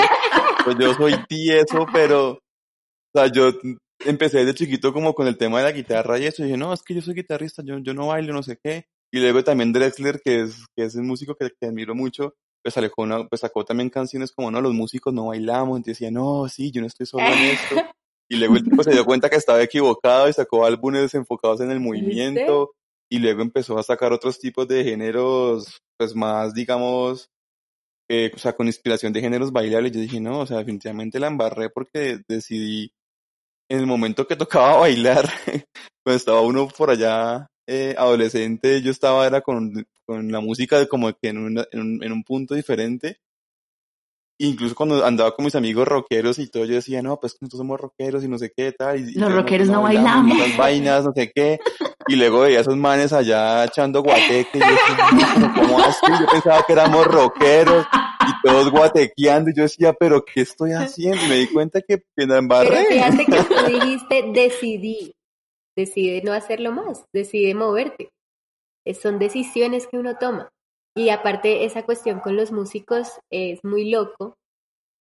[0.64, 2.38] Pues yo soy tieso, pero, o
[3.12, 3.50] sea, yo
[4.04, 6.42] empecé desde chiquito como con el tema de la guitarra y eso.
[6.42, 8.86] Y dije, no, es que yo soy guitarrista, yo, yo no bailo, no sé qué.
[9.10, 12.74] Y luego también Drexler, que es, que es un músico que, que admiro mucho, pues
[12.74, 15.76] sacó, una, pues sacó también canciones como, no, los músicos no bailamos.
[15.76, 17.76] Entonces decía, no, sí, yo no estoy solo en esto.
[18.28, 21.70] Y luego el tipo se dio cuenta que estaba equivocado y sacó álbumes enfocados en
[21.70, 22.70] el movimiento.
[23.10, 27.28] Y luego empezó a sacar otros tipos de géneros, pues más, digamos,
[28.08, 29.92] eh, o sea, con inspiración de géneros bailables.
[29.92, 32.94] Yo dije, no, o sea, definitivamente la embarré porque decidí,
[33.72, 35.30] en el momento que tocaba bailar,
[36.04, 41.08] cuando estaba uno por allá eh, adolescente, yo estaba era con, con la música como
[41.12, 43.16] que en, una- en, un, en un punto diferente.
[44.40, 47.80] Incluso cuando andaba con mis amigos rockeros y todo, yo decía, no, pues nosotros somos
[47.80, 48.98] rockeros y no sé qué, tal.
[48.98, 50.36] y- y Los yo, rockeros no y bailamos.
[50.36, 51.60] Esas vainas, no sé qué.
[52.08, 54.48] Y luego veía a esos manes allá echando guateque.
[54.54, 56.06] Y yo decía, "No, ¿cómo así?
[56.20, 57.86] Yo pensaba que éramos rockeros
[58.28, 59.50] y todos guatequeando.
[59.50, 61.22] Y yo decía, ¿pero qué estoy haciendo?
[61.28, 62.84] Me di cuenta que, que la Pero embarré.
[62.86, 65.12] fíjate que tú dijiste, decidí.
[65.76, 68.10] Decide no hacerlo más, decide moverte.
[69.00, 70.50] Son decisiones que uno toma.
[70.94, 74.34] Y aparte, esa cuestión con los músicos es muy loco,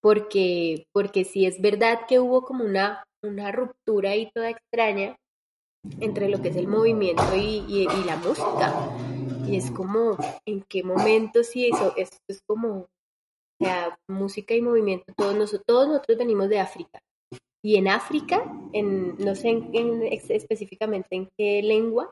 [0.02, 5.16] porque, porque sí es verdad que hubo como una, una ruptura ahí toda extraña
[6.00, 8.74] entre lo que es el movimiento y, y- y la música.
[9.48, 11.94] Y es como, ¿en qué momento sí eso?
[11.98, 12.86] Esto es como,
[13.66, 17.00] sea, música y movimiento, todos nosotros, venimos de África.
[17.64, 18.44] Y en África,
[18.74, 22.12] en, no sé en- en específicamente en qué lengua,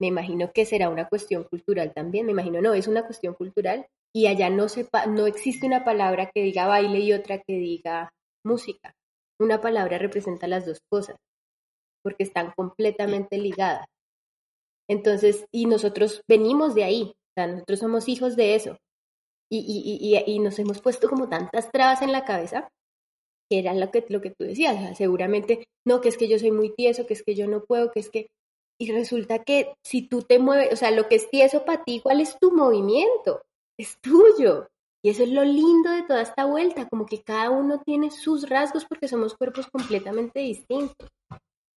[0.00, 3.86] me imagino que será una cuestión cultural también, me imagino, no, es una cuestión cultural.
[4.12, 8.10] Y allá no, sepa, no existe una palabra que diga baile y otra que diga
[8.44, 8.92] música.
[9.38, 11.16] Una palabra representa las dos cosas,
[12.02, 13.86] porque están completamente ligadas.
[14.88, 18.76] Entonces, y nosotros venimos de ahí, o sea, nosotros somos hijos de eso.
[19.50, 22.68] Y, y, y, y- nos hemos puesto como tantas trabas en la cabeza
[23.50, 26.28] que era lo que, lo que tú decías, o sea, seguramente, no, que es que
[26.28, 28.28] yo soy muy tieso, que es que yo no puedo, que es que...
[28.80, 32.00] Y resulta que si tú te mueves, o sea, lo que es tieso para ti,
[32.00, 33.42] ¿cuál es tu movimiento?
[33.78, 34.68] Es tuyo.
[35.04, 38.48] Y eso es lo lindo de toda esta vuelta, como que cada uno tiene sus
[38.48, 41.08] rasgos porque somos cuerpos completamente distintos.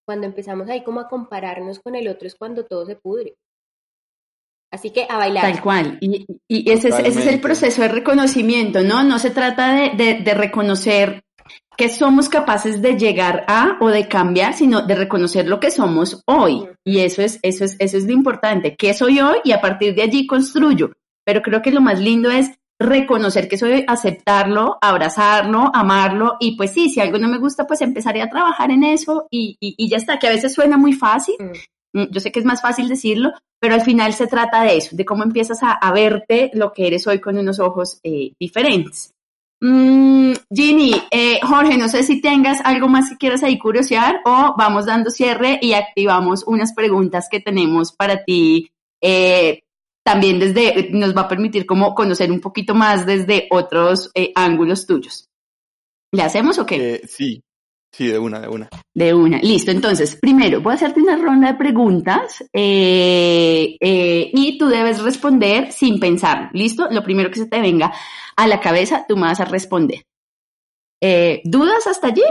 [0.06, 3.36] Cuando empezamos ahí como a compararnos con el otro es cuando todo se pudre.
[4.74, 5.44] Así que a bailar.
[5.44, 5.98] Tal cual.
[6.02, 9.04] Y, y ese, es, ese es el proceso de reconocimiento, ¿no?
[9.04, 11.24] No se trata de, de, de reconocer
[11.78, 16.24] que somos capaces de llegar a o de cambiar, sino de reconocer lo que somos
[16.26, 16.68] hoy.
[16.84, 18.76] Y eso es, eso es, eso es lo importante.
[18.76, 19.38] ¿Qué soy hoy?
[19.44, 20.92] Y a partir de allí construyo.
[21.24, 26.38] Pero creo que lo más lindo es reconocer que soy, aceptarlo, abrazarlo, amarlo.
[26.40, 29.56] Y pues sí, si algo no me gusta, pues empezaré a trabajar en eso y,
[29.60, 31.36] y, y ya está, que a veces suena muy fácil.
[31.40, 31.52] Mm.
[31.94, 34.96] Mm, Yo sé que es más fácil decirlo, pero al final se trata de eso,
[34.96, 39.12] de cómo empiezas a, verte lo que eres hoy con unos ojos eh, diferentes.
[39.62, 44.56] Mm, Ginny, eh, Jorge, no sé si tengas algo más que quieras ahí curiosear o
[44.58, 48.70] vamos dando cierre y activamos unas preguntas que tenemos para ti.
[49.02, 49.62] eh,
[50.06, 55.30] también desde, nos va a permitir como conocer un poquito más desde otros ángulos tuyos.
[56.12, 57.02] ¿Le hacemos o qué?
[57.08, 57.42] Sí,
[57.94, 58.70] sí, de una, de una.
[58.94, 59.40] De una.
[59.40, 59.72] Listo.
[59.72, 65.72] Entonces, primero voy a hacerte una ronda de preguntas eh, eh, y tú debes responder
[65.72, 66.50] sin pensar.
[66.54, 66.90] ¿Listo?
[66.92, 67.94] Lo primero que se te venga
[68.36, 70.04] a la cabeza, tú me vas a responder.
[71.02, 72.24] Eh, ¿Dudas hasta allí?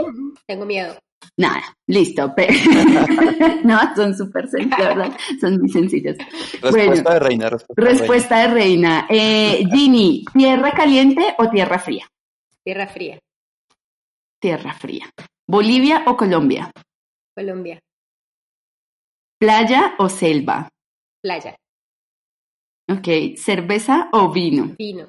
[0.45, 0.95] Tengo miedo.
[1.37, 1.63] Nada.
[1.87, 2.33] Listo.
[3.63, 5.17] No, son súper sencillas, ¿verdad?
[5.39, 6.17] Son muy sencillas.
[6.61, 7.99] Respuesta Bueno, de reina, respuesta, de reina.
[7.99, 9.07] Respuesta de reina.
[9.09, 12.05] Eh, Ginny, ¿tierra caliente o tierra fría?
[12.63, 13.19] Tierra fría.
[14.39, 15.09] Tierra fría.
[15.57, 16.71] ¿Bolivia o Colombia?
[17.37, 17.77] Colombia.
[19.39, 20.67] ¿Playa o selva?
[21.21, 21.55] Playa.
[22.89, 25.07] Ok, cerveza o vino, Vino.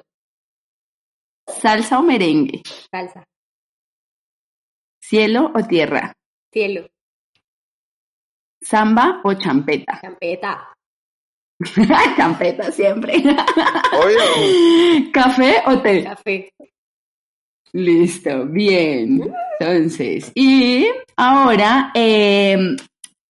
[1.47, 3.23] salsa o merengue, Salsa.
[5.01, 6.13] cielo o tierra,
[6.53, 6.85] Cielo.
[8.61, 9.99] samba o champeta.
[9.99, 10.73] Champeta.
[12.17, 13.13] champeta siempre.
[13.17, 15.11] Obvio.
[15.11, 16.03] Café o té.
[16.03, 16.49] Café.
[17.75, 19.33] Listo, bien.
[19.59, 22.57] Entonces, y ahora eh,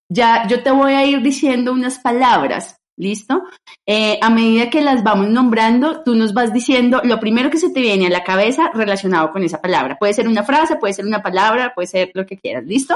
[0.07, 2.77] ya yo te voy a ir diciendo unas palabras.
[2.95, 3.41] ¿Listo?
[3.87, 7.71] Eh, a medida que las vamos nombrando, tú nos vas diciendo lo primero que se
[7.71, 9.97] te viene a la cabeza relacionado con esa palabra.
[9.97, 12.65] Puede ser una frase, puede ser una palabra, puede ser lo que quieras.
[12.65, 12.95] ¿Listo?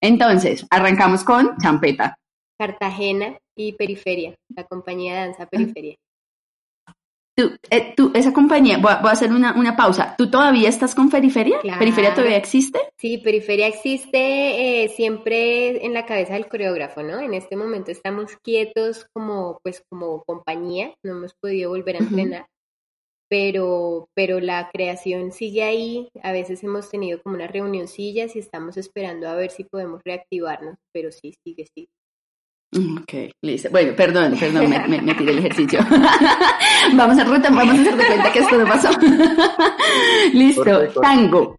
[0.00, 2.16] Entonces, arrancamos con champeta.
[2.56, 4.36] Cartagena y Periferia.
[4.54, 5.96] La compañía de danza Periferia.
[7.40, 10.14] Tú, eh, tú, esa compañía, voy a, voy a hacer una, una pausa.
[10.18, 11.58] ¿Tú todavía estás con Periferia?
[11.60, 11.78] Claro.
[11.78, 12.78] ¿Periferia todavía existe?
[12.98, 17.18] Sí, Periferia existe eh, siempre en la cabeza del coreógrafo, ¿no?
[17.18, 22.46] En este momento estamos quietos como, pues, como compañía, no hemos podido volver a entrenar,
[23.30, 26.10] pero, pero la creación sigue ahí.
[26.22, 30.76] A veces hemos tenido como unas reunioncillas y estamos esperando a ver si podemos reactivarnos,
[30.92, 31.88] pero sí, sigue, sí.
[32.72, 33.12] Mm, Ok,
[33.42, 33.68] listo.
[33.70, 35.80] Bueno, perdón, perdón, me, me, me tiré el ejercicio.
[36.94, 38.90] vamos a ruta, vamos a hacer de cuenta que esto no pasó.
[40.32, 41.56] listo, tango.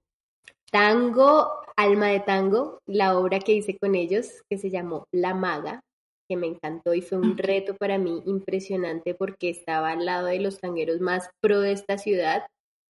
[0.72, 5.82] Tango, Alma de Tango, la obra que hice con ellos, que se llamó La Maga,
[6.30, 10.40] que me encantó y fue un reto para mí impresionante porque estaba al lado de
[10.40, 12.46] los tangueros más pro de esta ciudad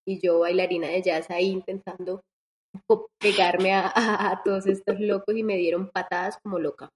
[0.08, 2.22] y yo bailarina de jazz ahí intentando
[3.20, 6.90] pegarme a, a- a todos estos locos y me dieron patadas como loca.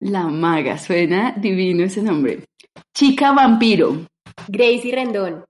[0.00, 2.44] La maga, suena divino ese nombre.
[2.94, 4.06] Chica vampiro.
[4.48, 5.44] Gracie Rendón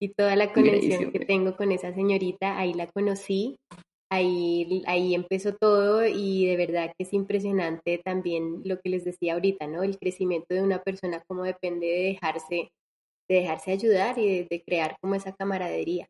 [0.00, 3.56] y toda la conexión Gracie, que tengo con esa señorita, ahí la conocí,
[4.10, 9.34] ahí, ahí empezó todo y de verdad que es impresionante también lo que les decía
[9.34, 9.82] ahorita, ¿no?
[9.82, 12.70] El crecimiento de una persona como depende de dejarse,
[13.28, 16.08] de dejarse ayudar y de, de crear como esa camaradería.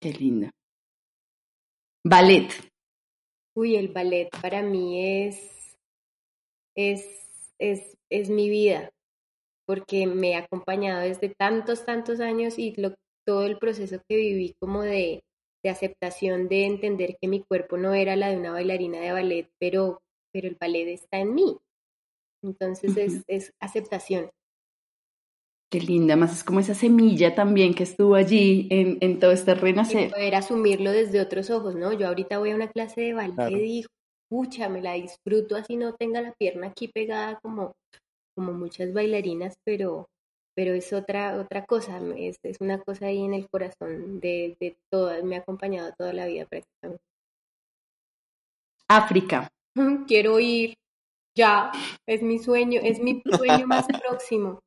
[0.00, 0.50] Qué lindo.
[2.04, 2.48] Ballet.
[3.54, 5.55] Uy, el ballet para mí es,
[6.76, 7.04] es,
[7.58, 8.90] es, es mi vida,
[9.66, 12.94] porque me ha acompañado desde tantos, tantos años y lo,
[13.26, 15.22] todo el proceso que viví como de,
[15.64, 19.48] de aceptación, de entender que mi cuerpo no era la de una bailarina de ballet,
[19.58, 20.00] pero,
[20.32, 21.58] pero el ballet está en mí.
[22.42, 24.30] Entonces es, es aceptación.
[25.70, 29.52] Qué linda, más es como esa semilla también que estuvo allí en, en todo este
[29.52, 30.10] y renacer.
[30.10, 31.92] poder asumirlo desde otros ojos, ¿no?
[31.92, 33.56] Yo ahorita voy a una clase de ballet Claro.
[33.58, 33.84] y
[34.28, 37.74] pucha, me la disfruto así no tenga la pierna aquí pegada como,
[38.34, 40.08] como muchas bailarinas, pero,
[40.54, 44.76] pero es otra, otra cosa, es, es una cosa ahí en el corazón de, de
[44.90, 47.02] todas, me ha acompañado toda la vida prácticamente.
[48.88, 49.48] África.
[50.06, 50.74] Quiero ir
[51.36, 51.70] ya,
[52.08, 54.60] es mi sueño, es mi sueño más próximo.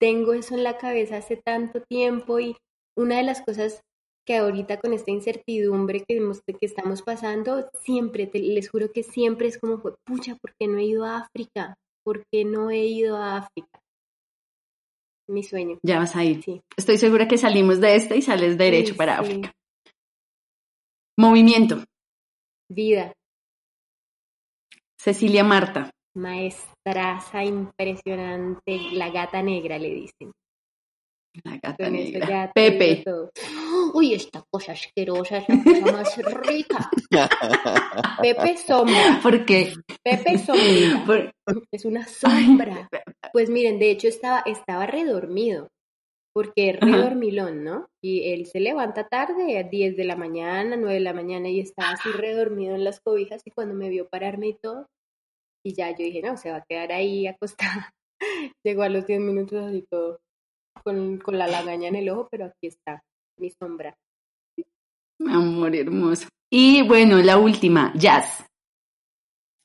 [0.00, 2.56] Tengo eso en la cabeza hace tanto tiempo y
[2.96, 3.82] una de las cosas
[4.26, 6.20] que ahorita con esta incertidumbre que,
[6.60, 10.84] estamos pasando, siempre, te- les juro que siempre es como, pucha, ¿por qué no he
[10.84, 11.74] ido a África?
[12.04, 13.80] ¿Por qué no he ido a África?
[15.28, 16.42] Mi sueño, Ya vas a ir.
[16.42, 16.60] sí.
[16.76, 19.22] Estoy segura que salimos de este y sales derecho Sí, para sí.
[19.24, 19.52] África.
[21.18, 21.84] Movimiento.
[22.70, 23.12] Vida,
[24.98, 25.90] Cecilia Marta.
[26.14, 30.32] maestraza impresionante, la gata negra le dicen.
[31.44, 32.50] La gata negra.
[32.54, 33.02] Pepe.
[33.94, 36.16] Uy, esta cosa asquerosa es la cosa más
[36.46, 36.90] rica.
[38.20, 39.20] Pepe Sombra.
[39.22, 39.72] ¿Por qué?
[40.02, 41.04] Pepe Sombra.
[41.06, 41.32] Por-
[41.72, 42.88] Es una sombra.
[43.32, 45.68] Pues miren, de hecho estaba, estaba redormido.
[46.34, 47.88] Porque es redormilón, ¿no?
[48.02, 51.60] Y él se levanta tarde, a 10 de la mañana, 9 de la mañana, y
[51.60, 53.42] estaba así redormido en las cobijas.
[53.44, 54.86] Y cuando me vio pararme y todo,
[55.62, 57.92] y ya yo dije, no, se va a quedar ahí acostada.
[58.64, 60.20] Llegó a los 10 minutos así todo,
[60.82, 63.02] con, con la lagaña en el ojo, pero aquí está,
[63.38, 63.94] mi sombra.
[65.28, 66.28] Amor hermoso.
[66.50, 68.44] Y bueno, la última, jazz.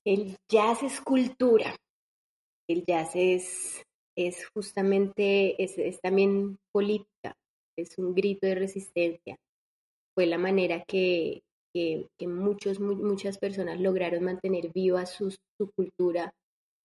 [0.05, 1.75] El jazz es cultura.
[2.69, 3.81] El jazz es,
[4.15, 7.33] es justamente, es, es también política,
[7.77, 9.35] es un grito de resistencia.
[10.15, 11.41] Fue la manera que,
[11.73, 16.31] que, que muchos, mu- muchas personas lograron mantener viva su, su cultura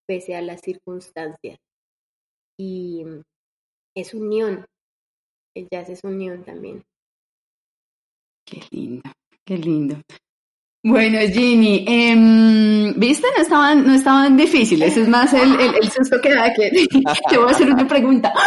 [0.07, 1.57] pese a las circunstancias.
[2.59, 3.03] Y
[3.95, 4.65] es unión.
[5.55, 6.81] El jazz es unión también.
[8.45, 9.03] Qué lindo,
[9.45, 9.95] qué lindo.
[10.85, 13.25] Bueno, Ginny, em, ¿viste?
[13.37, 14.97] No estaban, no estaban difíciles.
[14.97, 16.69] Es más el, el, el susto que da que
[17.29, 18.33] te voy a hacer una pregunta.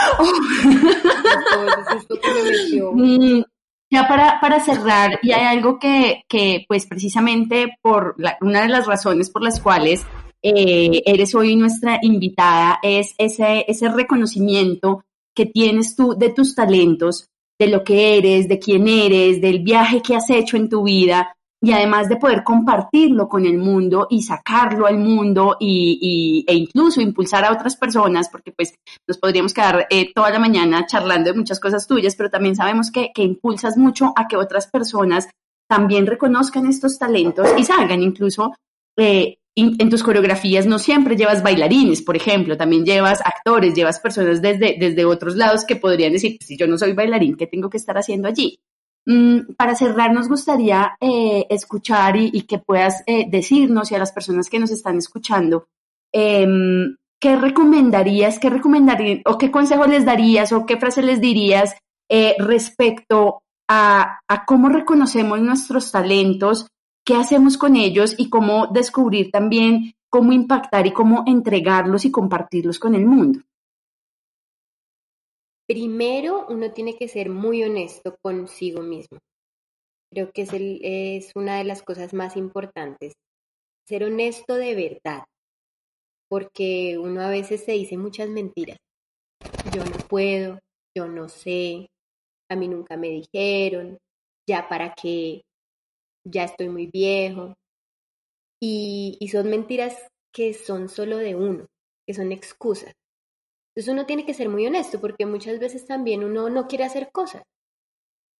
[2.92, 3.42] Mm,
[3.90, 8.68] Ya para, para cerrar, y hay algo que, que pues precisamente por la- una de
[8.68, 10.04] las razones por las cuales
[10.42, 15.04] eh, eres hoy nuestra invitada es ese, ese reconocimiento
[15.36, 17.28] que tienes tú de tus talentos,
[17.58, 21.32] de lo que eres, de quién eres, del viaje que has hecho en tu vida
[21.62, 27.00] y además de poder compartirlo con el mundo y sacarlo al mundo y, e incluso
[27.00, 28.74] impulsar a otras personas, porque pues
[29.06, 32.90] nos podríamos quedar eh, toda la mañana charlando de muchas cosas tuyas, pero también sabemos
[32.90, 35.28] que, que impulsas mucho a que otras personas
[35.68, 38.54] también reconozcan estos talentos y salgan incluso
[38.98, 44.42] eh, en tus coreografías no siempre llevas bailarines, por ejemplo, también llevas actores, llevas personas
[44.42, 47.78] desde, desde otros lados que podrían decir, si yo no soy bailarín, ¿qué tengo que
[47.78, 48.60] estar haciendo allí?
[49.06, 53.98] Mm, para cerrar, nos gustaría eh, escuchar y, y que puedas eh, decirnos y a
[53.98, 55.68] las personas que nos están escuchando,
[56.12, 61.76] em, ¿qué recomendarías, qué recomendarías, o qué consejo les darías, o qué frase les dirías
[62.10, 66.66] eh, respecto a, a cómo reconocemos nuestros talentos,
[67.06, 72.78] qué hacemos con ellos y cómo descubrir también cómo impactar y cómo entregarlos y compartirlos
[72.78, 73.40] con el mundo?
[75.68, 79.18] Primero, uno tiene que ser muy honesto consigo mismo.
[80.12, 83.14] Creo que es, es una de las cosas más importantes.
[83.86, 85.24] Ser honesto de verdad.
[86.28, 88.78] Porque uno a veces se dice muchas mentiras.
[89.72, 90.58] Yo no puedo,
[90.96, 91.88] yo no sé,
[92.50, 93.98] a mí nunca me dijeron,
[94.48, 95.42] ya para qué,
[96.26, 97.54] ya estoy muy viejo.
[98.60, 101.66] Y, son mentiras que son solo de uno,
[102.06, 102.92] que son excusas.
[103.74, 107.10] Entonces uno tiene que ser muy honesto porque muchas veces también uno no quiere hacer
[107.12, 107.42] cosas,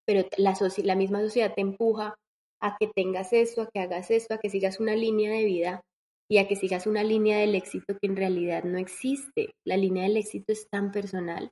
[0.06, 2.14] pero la, la misma sociedad te empuja
[2.62, 5.82] a que tengas esto, a que hagas esto, a que sigas una línea de vida
[6.30, 9.52] y a que sigas una línea del éxito que en realidad no existe.
[9.66, 11.50] La línea del éxito es tan personal,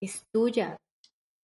[0.00, 0.78] es tuya.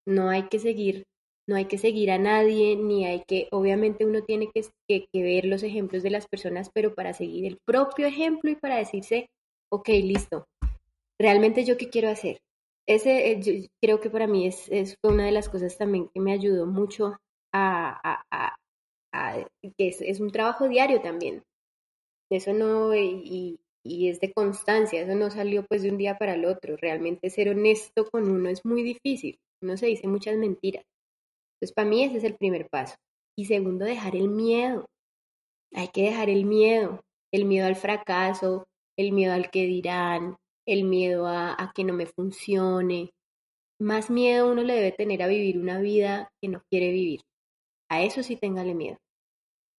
[0.06, 1.04] No hay que seguir,
[1.48, 5.62] no hay que seguir a nadie, ni hay que, obviamente uno tiene que, ver los
[5.62, 9.28] ejemplos de las personas, pero para seguir el propio ejemplo y para decirse,
[9.72, 10.44] ok, listo,
[11.18, 12.38] realmente yo qué quiero hacer.
[12.86, 14.68] Ese eh, creo que para mí es,
[15.00, 17.16] fue una de las cosas también que me ayudó mucho
[17.54, 18.24] a,
[19.78, 21.42] que es, es, un trabajo diario también.
[22.30, 26.34] Eso no, y, y es de constancia, eso no salió pues de un día para
[26.34, 26.76] el otro.
[26.76, 30.84] Realmente ser honesto con uno es muy difícil, uno se dice muchas mentiras.
[31.60, 32.94] Entonces para mí ese es el primer paso.
[33.36, 34.86] Y segundo, dejar el miedo.
[35.74, 37.00] Hay que dejar el miedo,
[37.32, 38.64] el miedo al fracaso,
[38.96, 40.36] el miedo al que dirán,
[40.66, 43.10] el miedo a, a, que no me funcione.
[43.80, 47.20] Más miedo uno le debe tener a vivir una vida que no quiere vivir.
[47.90, 48.98] A eso sí téngale miedo.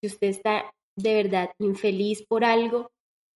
[0.01, 2.89] Si usted está de verdad infeliz por algo,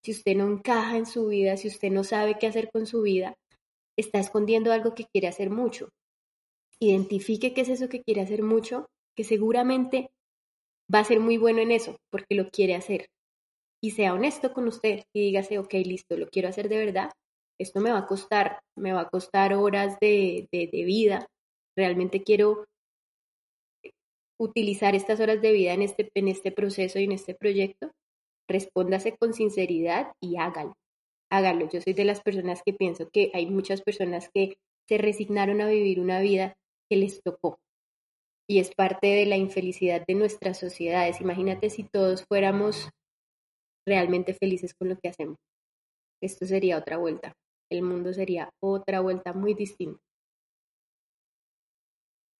[0.03, 3.01] si usted no encaja en su vida, si usted no sabe qué hacer con su
[3.01, 3.35] vida,
[3.97, 5.89] está escondiendo algo que quiere hacer mucho.
[6.79, 10.09] Identifique qué es eso que quiere hacer mucho, que seguramente
[10.93, 13.07] va a ser muy bueno en eso, porque lo quiere hacer.
[13.81, 17.11] Y sea honesto con usted y dígase, ok, listo, lo quiero hacer de verdad,
[17.59, 21.27] esto me va a costar, me va a costar horas de, de, vida,
[21.75, 22.65] realmente quiero
[24.39, 27.91] utilizar estas horas de vida en este, en este proceso y en este proyecto,
[28.47, 30.73] respóndase con sinceridad y hágalo.
[31.29, 31.69] Hágalo.
[31.69, 34.57] Yo soy de las personas que pienso que hay muchas personas que
[34.87, 36.55] se resignaron a vivir una vida
[36.93, 37.57] que les tocó.
[38.47, 41.21] Y es parte de la infelicidad de nuestras sociedades.
[41.21, 42.89] Imagínate si todos fuéramos
[43.87, 45.37] realmente felices con lo que hacemos.
[46.21, 47.33] Esto sería otra vuelta
[47.77, 49.99] el mundo sería otra vuelta muy distinta.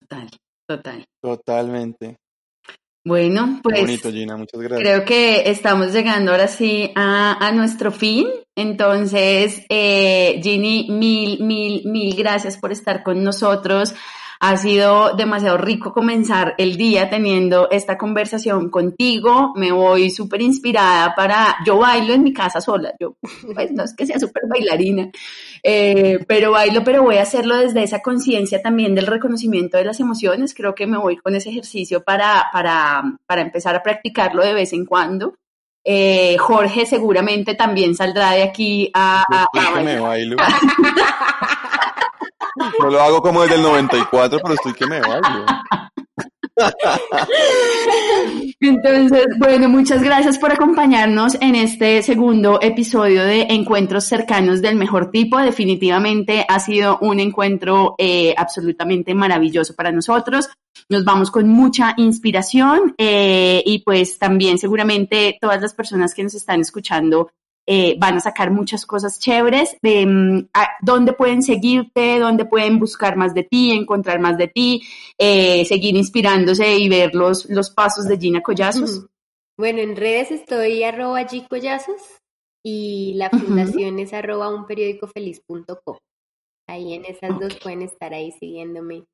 [0.01, 0.29] Total,
[0.67, 1.05] total.
[1.21, 2.17] Totalmente.
[3.05, 4.79] Bueno, pues bonito, Gina, muchas gracias.
[4.79, 8.27] creo que estamos llegando ahora sí a, a nuestro fin.
[8.55, 13.93] Entonces, eh, Ginny, mil, mil, mil gracias por estar con nosotros.
[14.45, 19.53] Ha sido demasiado rico comenzar el día teniendo esta conversación contigo.
[19.55, 23.15] Me voy súper inspirada para, yo bailo en mi casa sola, yo
[23.55, 25.09] pues no es que sea súper bailarina,
[25.63, 30.01] eh, pero bailo, pero voy a hacerlo desde esa conciencia también del reconocimiento de las
[30.01, 30.53] emociones.
[30.53, 34.73] Creo que me voy con ese ejercicio para, para, para empezar a practicarlo de vez
[34.73, 35.35] en cuando.
[35.85, 40.35] Eh, Jorge seguramente también saldrá de aquí a, a, a me bailo.
[42.79, 45.45] No lo hago como desde el 94, pero estoy que me bailo.
[48.59, 55.11] Entonces, bueno, muchas gracias por acompañarnos en este segundo episodio de Encuentros cercanos del mejor
[55.11, 55.37] tipo.
[55.39, 60.49] Definitivamente ha sido un encuentro eh, absolutamente maravilloso para nosotros.
[60.89, 66.33] Nos vamos con mucha inspiración eh, y pues también seguramente todas las personas que nos
[66.33, 67.31] están escuchando
[67.65, 69.77] eh, van a sacar muchas cosas chéveres.
[69.83, 70.05] Eh,
[70.81, 72.19] ¿Dónde pueden seguirte?
[72.19, 74.83] ¿Dónde pueden buscar más de ti, encontrar más de ti,
[75.17, 79.07] eh, seguir inspirándose y ver los, los pasos de Gina Collazos?
[79.57, 82.01] Bueno, en redes estoy arroba G Collazos
[82.65, 84.03] y la fundación uh -huh.
[84.03, 85.97] es arroba unperiodicofeliz.com.
[86.67, 87.47] Ahí en esas okay.
[87.47, 89.05] dos pueden estar ahí siguiéndome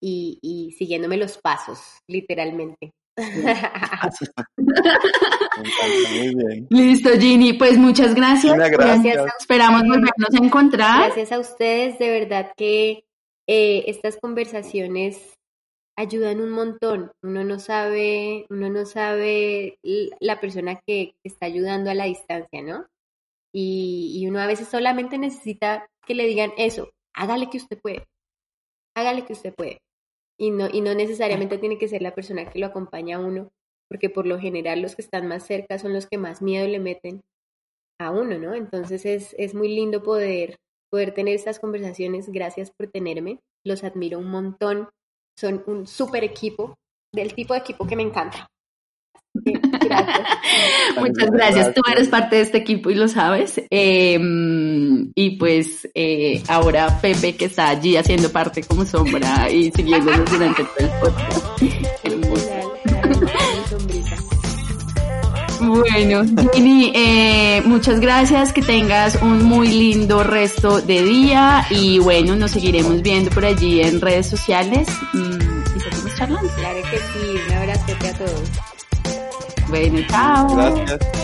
[0.00, 2.92] y, y siguiéndome los pasos, literalmente.
[6.14, 6.66] Muy bien.
[6.70, 7.54] Listo, Ginny.
[7.54, 8.54] Pues muchas gracias.
[8.54, 8.78] Gracias.
[8.78, 9.34] gracias.
[9.40, 11.06] Esperamos volvernos a encontrar.
[11.06, 11.98] Gracias a ustedes.
[11.98, 13.04] De verdad que
[13.46, 15.34] eh, estas conversaciones
[15.96, 17.10] ayudan un montón.
[17.22, 19.78] Uno no sabe, uno no sabe
[20.20, 22.86] la persona que, que está ayudando a la distancia, ¿no?
[23.52, 26.90] Y, y uno a veces solamente necesita que le digan eso.
[27.14, 28.06] Hágale que usted puede.
[28.94, 29.80] Hágale que usted puede
[30.38, 33.50] y no, y no necesariamente tiene que ser la persona que lo acompaña a uno,
[33.88, 36.78] porque por lo general los que están más cerca son los que más miedo le
[36.78, 37.22] meten.
[38.00, 38.54] a uno, ¿no?
[38.54, 40.56] Entonces es, es muy lindo poder,
[40.90, 42.30] poder tener estas conversaciones.
[42.30, 43.40] Gracias por tenerme.
[43.66, 44.88] Los admiro un montón.
[45.36, 46.76] Son un súper equipo,
[47.12, 48.46] del tipo de equipo que me encanta.
[49.44, 50.28] Gracias.
[50.96, 51.74] Muchas gracias.
[51.74, 53.60] Tú eres parte de este equipo y lo sabes.
[53.70, 54.18] Eh,
[55.14, 60.64] y pues eh, ahora Pepe que está allí haciendo parte como sombra y siguiéndonos durante
[60.64, 61.48] todo el podcast.
[65.60, 66.22] Bueno,
[66.54, 72.52] Gini, eh, muchas gracias, que tengas un muy lindo resto de día y bueno, nos
[72.52, 76.48] seguiremos viendo por allí en redes sociales mm, y seguimos charlando.
[76.54, 78.67] Claro que sí, un abrazo a todos.
[79.68, 80.56] Bueno, chao.
[80.56, 81.18] Gracias.